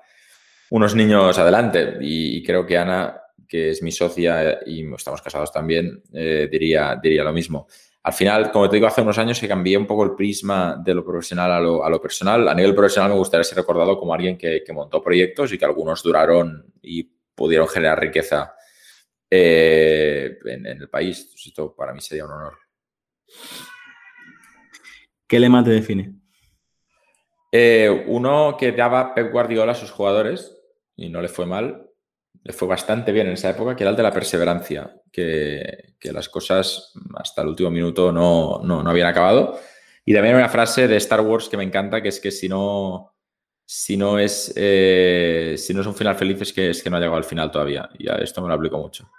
unos 0.71 0.95
niños 0.95 1.37
adelante. 1.37 1.97
Y, 2.01 2.41
creo 2.43 2.65
que 2.65 2.77
Ana, 2.77 3.21
que 3.47 3.71
es 3.71 3.83
mi 3.83 3.91
socia 3.91 4.59
y 4.65 4.91
estamos 4.93 5.21
casados 5.21 5.51
también, 5.51 6.01
eh, 6.13 6.47
diría, 6.51 6.99
diría 7.01 7.23
lo 7.23 7.33
mismo. 7.33 7.67
Al 8.03 8.13
final, 8.13 8.51
como 8.51 8.67
te 8.67 8.77
digo, 8.77 8.87
hace 8.87 9.01
unos 9.01 9.17
años 9.19 9.39
que 9.39 9.47
cambié 9.47 9.77
un 9.77 9.85
poco 9.85 10.03
el 10.03 10.15
prisma 10.15 10.75
de 10.83 10.95
lo 10.95 11.05
profesional 11.05 11.51
a 11.51 11.59
lo, 11.89 12.01
personal. 12.01 12.47
A 12.47 12.55
nivel 12.55 12.73
profesional 12.73 13.11
me 13.11 13.17
gustaría 13.17 13.43
ser 13.43 13.59
recordado 13.59 13.99
como 13.99 14.13
alguien 14.13 14.37
que, 14.37 14.63
montó 14.73 15.03
proyectos 15.03 15.53
y 15.53 15.57
que 15.57 15.65
algunos 15.65 16.01
duraron 16.01 16.73
y 16.81 17.03
pudieron 17.35 17.67
generar 17.67 17.99
riqueza 17.99 18.55
eh, 19.29 20.35
en, 20.45 20.65
el 20.65 20.89
país. 20.89 21.31
Esto 21.45 21.75
para 21.75 21.93
mí 21.93 22.01
sería 22.01 22.25
un 22.25 22.31
honor. 22.31 22.57
¿Qué 25.27 25.39
lema 25.39 25.63
te 25.63 25.69
define? 25.69 26.15
Eh, 27.51 28.05
uno 28.07 28.57
que 28.57 28.71
daba 28.71 29.13
Pep 29.13 29.31
Guardiola 29.31 29.73
a 29.73 29.75
sus 29.75 29.91
jugadores, 29.91 30.57
y 30.95 31.09
no 31.09 31.21
le 31.21 31.27
fue 31.27 31.45
mal, 31.45 31.90
le 32.43 32.53
fue 32.53 32.67
bastante 32.67 33.11
bien 33.11 33.27
en 33.27 33.33
esa 33.33 33.51
época, 33.51 33.75
que 33.75 33.83
era 33.83 33.91
el 33.91 33.97
de 33.97 34.03
la 34.03 34.11
perseverancia, 34.11 34.95
que, 35.11 35.93
las 36.03 36.29
cosas 36.29 36.93
hasta 37.15 37.41
el 37.41 37.49
último 37.49 37.69
minuto 37.69 38.11
no, 38.11 38.61
no, 38.63 38.89
habían 38.89 39.07
acabado. 39.07 39.59
Y 40.05 40.13
también 40.13 40.35
una 40.35 40.49
frase 40.49 40.87
de 40.87 40.97
Star 40.97 41.21
Wars 41.21 41.47
que 41.47 41.57
me 41.57 41.63
encanta, 41.63 42.01
que 42.01 42.09
es 42.09 42.19
que 42.19 42.31
si 42.31 42.49
no, 42.49 43.13
si 43.65 43.95
no, 43.97 44.17
es, 44.17 44.51
eh, 44.55 45.55
si 45.57 45.73
no 45.73 45.81
es 45.81 45.87
un 45.87 45.95
final 45.95 46.15
feliz 46.15 46.41
es 46.41 46.51
que, 46.51 46.71
es 46.71 46.81
que 46.81 46.89
no 46.89 46.97
ha 46.97 46.99
llegado 46.99 47.17
al 47.17 47.23
final 47.23 47.51
todavía. 47.51 47.87
Y 47.97 48.09
a 48.09 48.15
esto 48.15 48.41
me 48.41 48.47
lo 48.47 48.55
aplico 48.55 48.79
mucho. 48.79 49.09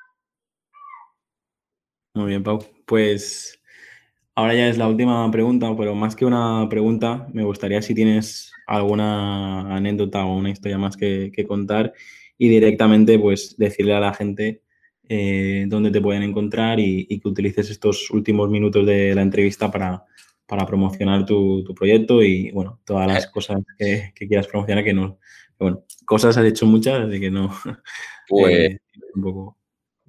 Muy 2.14 2.26
bien, 2.26 2.42
Pau. 2.42 2.58
Pues 2.84 3.62
ahora 4.34 4.54
ya 4.54 4.68
es 4.68 4.76
la 4.78 4.88
última 4.88 5.30
pregunta, 5.30 5.74
pero 5.76 5.94
más 5.94 6.16
que 6.16 6.24
una 6.26 6.66
pregunta, 6.68 7.26
me 7.32 7.44
gustaría 7.44 7.80
si 7.80 7.94
tienes 7.94 8.52
alguna 8.66 9.74
anécdota 9.74 10.24
o 10.24 10.36
una 10.36 10.50
historia 10.50 10.78
más 10.78 10.96
que, 10.96 11.32
contar 11.46 11.92
y 12.42 12.48
directamente 12.48 13.20
pues 13.20 13.54
decirle 13.56 13.94
a 13.94 14.00
la 14.00 14.12
gente 14.12 14.62
eh, 15.08 15.64
dónde 15.68 15.92
te 15.92 16.00
pueden 16.00 16.24
encontrar 16.24 16.80
y, 16.80 17.06
que 17.06 17.28
utilices 17.28 17.70
estos 17.70 18.10
últimos 18.10 18.50
minutos 18.50 18.84
de 18.84 19.14
la 19.14 19.22
entrevista 19.22 19.70
para, 19.70 20.02
para 20.44 20.66
promocionar 20.66 21.24
tu, 21.24 21.62
proyecto 21.72 22.20
y 22.20 22.50
bueno, 22.50 22.80
todas 22.84 23.06
las 23.06 23.26
cosas 23.30 23.60
que, 23.78 24.12
quieras 24.26 24.48
promocionar 24.48 24.82
que 24.82 24.92
no, 24.92 25.20
bueno, 25.56 25.84
cosas 26.04 26.36
has 26.36 26.44
hecho 26.44 26.66
muchas, 26.66 27.08
así 27.08 27.20
que 27.20 27.30
no. 27.30 27.56
Pues, 28.28 28.58
eh, 28.58 28.78
un 29.14 29.22
poco. 29.22 29.58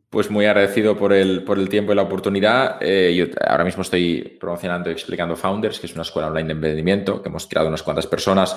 Pues 0.10 0.30
muy 0.30 0.46
agradecido 0.46 0.98
por 0.98 1.14
el, 1.14 1.44
por 1.44 1.60
el 1.60 1.68
tiempo 1.68 1.92
y 1.92 1.96
la 1.96 2.04
oportunidad. 2.04 2.78
Eh, 2.80 3.14
yo 3.16 3.26
ahora 3.46 3.66
mismo 3.66 3.82
estoy 3.82 4.38
promocionando 4.40 4.90
y 4.90 4.94
explicando 4.94 5.36
Founders, 5.36 5.80
que 5.80 5.88
es 5.88 5.94
una 5.94 6.04
escuela 6.04 6.30
online 6.30 6.48
de 6.48 6.54
emprendimiento 6.54 7.22
que 7.22 7.30
hemos 7.30 7.46
creado 7.48 7.68
unas 7.68 7.84
cuantas 7.84 8.08
personas 8.08 8.56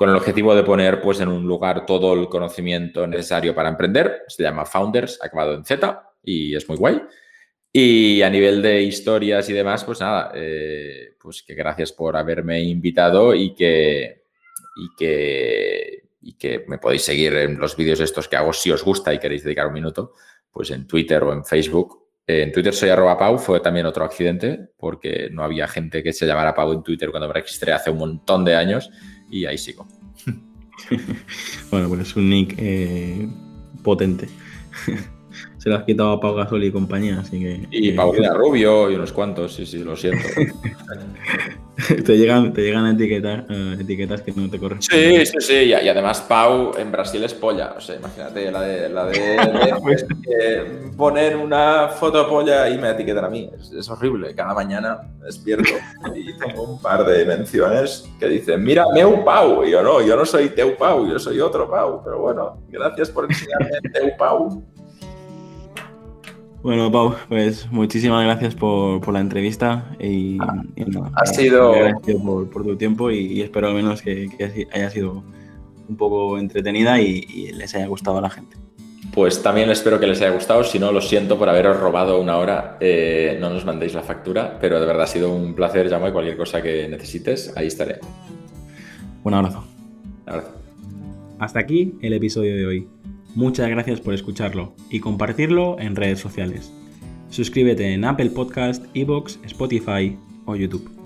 con 0.00 0.08
el 0.08 0.16
objetivo 0.16 0.54
de 0.54 0.62
poner 0.62 1.02
pues, 1.02 1.20
en 1.20 1.28
un 1.28 1.46
lugar 1.46 1.84
todo 1.84 2.14
el 2.14 2.26
conocimiento 2.30 3.06
necesario 3.06 3.54
para 3.54 3.68
emprender. 3.68 4.22
Se 4.28 4.42
llama 4.42 4.64
Founders, 4.64 5.22
acabado 5.22 5.52
en 5.52 5.62
Z 5.62 6.14
y 6.24 6.56
es 6.56 6.66
muy 6.70 6.78
guay. 6.78 7.02
Y 7.70 8.22
a 8.22 8.30
nivel 8.30 8.62
de 8.62 8.80
historias 8.80 9.50
y 9.50 9.52
demás, 9.52 9.84
pues 9.84 10.00
nada, 10.00 10.32
eh, 10.34 11.16
pues 11.20 11.42
que 11.42 11.54
gracias 11.54 11.92
por 11.92 12.16
haberme 12.16 12.62
invitado 12.62 13.34
y 13.34 13.54
que, 13.54 14.24
y 14.76 14.88
que, 14.96 16.04
y 16.22 16.32
que 16.32 16.64
me 16.66 16.78
podéis 16.78 17.02
seguir 17.02 17.34
en 17.34 17.58
los 17.58 17.76
vídeos 17.76 18.00
estos 18.00 18.26
que 18.26 18.36
hago 18.36 18.54
si 18.54 18.70
os 18.70 18.82
gusta 18.82 19.12
y 19.12 19.18
queréis 19.18 19.44
dedicar 19.44 19.66
un 19.66 19.74
minuto 19.74 20.14
pues 20.50 20.70
en 20.70 20.86
Twitter 20.86 21.22
o 21.24 21.34
en 21.34 21.44
Facebook. 21.44 22.08
En 22.26 22.52
Twitter 22.52 22.72
soy 22.72 22.88
arroba 22.88 23.18
Pau, 23.18 23.36
fue 23.36 23.60
también 23.60 23.84
otro 23.84 24.06
accidente, 24.06 24.70
porque 24.78 25.28
no 25.30 25.44
había 25.44 25.68
gente 25.68 26.02
que 26.02 26.14
se 26.14 26.24
llamara 26.24 26.54
Pau 26.54 26.72
en 26.72 26.82
Twitter 26.82 27.10
cuando 27.10 27.28
me 27.28 27.34
registré 27.34 27.74
hace 27.74 27.90
un 27.90 27.98
montón 27.98 28.46
de 28.46 28.56
años 28.56 28.90
y 29.30 29.46
ahí 29.46 29.58
sigo. 29.58 29.86
bueno, 31.70 31.88
pues 31.88 32.00
es 32.00 32.16
un 32.16 32.28
nick 32.30 32.54
eh, 32.58 33.28
potente. 33.82 34.28
se 35.60 35.68
lo 35.68 35.76
has 35.76 35.84
quitado 35.84 36.12
a 36.12 36.20
Pau 36.20 36.34
Gasol 36.34 36.64
y 36.64 36.72
compañía, 36.72 37.20
así 37.20 37.38
que... 37.38 37.68
Y 37.70 37.92
Paulina 37.92 38.32
Rubio 38.32 38.90
y 38.90 38.94
unos 38.94 39.12
cuantos, 39.12 39.52
sí, 39.54 39.66
sí, 39.66 39.84
lo 39.84 39.94
siento. 39.94 40.26
te 42.06 42.16
llegan, 42.16 42.54
te 42.54 42.62
llegan 42.62 42.86
etiquetas, 42.86 43.44
eh, 43.50 43.76
etiquetas 43.78 44.22
que 44.22 44.32
no 44.32 44.48
te 44.48 44.58
corresponden. 44.58 45.26
Sí, 45.26 45.32
sí, 45.32 45.36
sí. 45.40 45.54
Y, 45.64 45.72
además 45.74 46.22
Pau 46.22 46.72
en 46.78 46.90
Brasil 46.90 47.22
es 47.24 47.34
polla. 47.34 47.74
O 47.76 47.80
sea, 47.80 47.96
imagínate 47.96 48.50
la 48.50 48.62
de, 48.62 48.88
la 48.88 49.04
de, 49.04 49.74
pues 49.82 50.06
poner 50.96 51.36
una 51.36 51.88
foto 51.88 52.26
polla 52.26 52.66
y 52.70 52.78
me 52.78 52.90
etiquetan 52.90 53.26
a 53.26 53.28
mí. 53.28 53.50
Es, 53.78 53.90
horrible. 53.90 54.34
Cada 54.34 54.54
mañana 54.54 55.02
despierto 55.22 55.74
y 56.14 56.38
tengo 56.38 56.62
un 56.62 56.80
par 56.80 57.04
de 57.04 57.26
menciones 57.26 58.08
que 58.18 58.28
dicen, 58.28 58.64
mira, 58.64 58.86
meu 58.94 59.22
Pau. 59.24 59.62
Y 59.64 59.72
yo 59.72 59.82
no, 59.82 60.00
yo 60.00 60.16
no 60.16 60.24
soy 60.24 60.48
teu 60.48 60.74
Pau, 60.76 61.06
yo 61.06 61.18
soy 61.18 61.38
otro 61.38 61.70
Pau. 61.70 62.00
Pero 62.02 62.20
bueno, 62.20 62.62
gracias 62.70 63.10
por 63.10 63.26
enseñarme 63.26 63.78
teu 63.92 64.16
Pau. 64.16 64.64
Bueno, 66.62 66.92
Pau, 66.92 67.14
pues 67.28 67.70
muchísimas 67.72 68.22
gracias 68.22 68.54
por, 68.54 69.10
la 69.10 69.20
entrevista 69.20 69.96
y, 69.98 70.36
ha 71.14 71.26
sido 71.26 71.72
por, 72.52 72.64
tu 72.64 72.76
tiempo 72.76 73.10
y, 73.10 73.40
espero 73.40 73.68
al 73.68 73.74
menos 73.74 74.02
que, 74.02 74.28
haya 74.70 74.90
sido 74.90 75.24
un 75.88 75.96
poco 75.96 76.38
entretenida 76.38 77.00
y, 77.00 77.52
les 77.52 77.74
haya 77.74 77.86
gustado 77.86 78.18
a 78.18 78.20
la 78.20 78.28
gente. 78.28 78.56
Pues 79.14 79.42
también 79.42 79.70
espero 79.70 79.98
que 79.98 80.06
les 80.06 80.20
haya 80.20 80.30
gustado. 80.32 80.62
Si 80.62 80.78
no, 80.78 80.92
lo 80.92 81.00
siento 81.00 81.38
por 81.38 81.48
haberos 81.48 81.80
robado 81.80 82.20
una 82.20 82.36
hora. 82.36 82.76
Eh, 82.78 83.38
no 83.40 83.50
nos 83.50 83.64
mandéis 83.64 83.94
la 83.94 84.02
factura, 84.02 84.58
pero 84.60 84.78
de 84.78 84.86
verdad 84.86 85.04
ha 85.04 85.06
sido 85.06 85.34
un 85.34 85.54
placer, 85.54 85.90
llamo 85.90 86.08
y 86.08 86.12
cualquier 86.12 86.36
cosa 86.36 86.62
que 86.62 86.86
necesites, 86.88 87.52
ahí 87.56 87.68
estaré. 87.68 87.98
Un 89.24 89.34
abrazo. 89.34 89.64
Un 90.26 90.32
abrazo. 90.32 90.52
Hasta 91.38 91.58
aquí 91.58 91.94
el 92.02 92.12
episodio 92.12 92.54
de 92.54 92.66
hoy. 92.66 92.99
Muchas 93.34 93.68
gracias 93.68 94.00
por 94.00 94.14
escucharlo 94.14 94.74
y 94.90 95.00
compartirlo 95.00 95.78
en 95.78 95.96
redes 95.96 96.18
sociales. 96.18 96.72
Suscríbete 97.28 97.94
en 97.94 98.04
Apple 98.04 98.30
Podcast, 98.30 98.84
Evox, 98.94 99.38
Spotify 99.44 100.18
o 100.46 100.56
YouTube. 100.56 100.99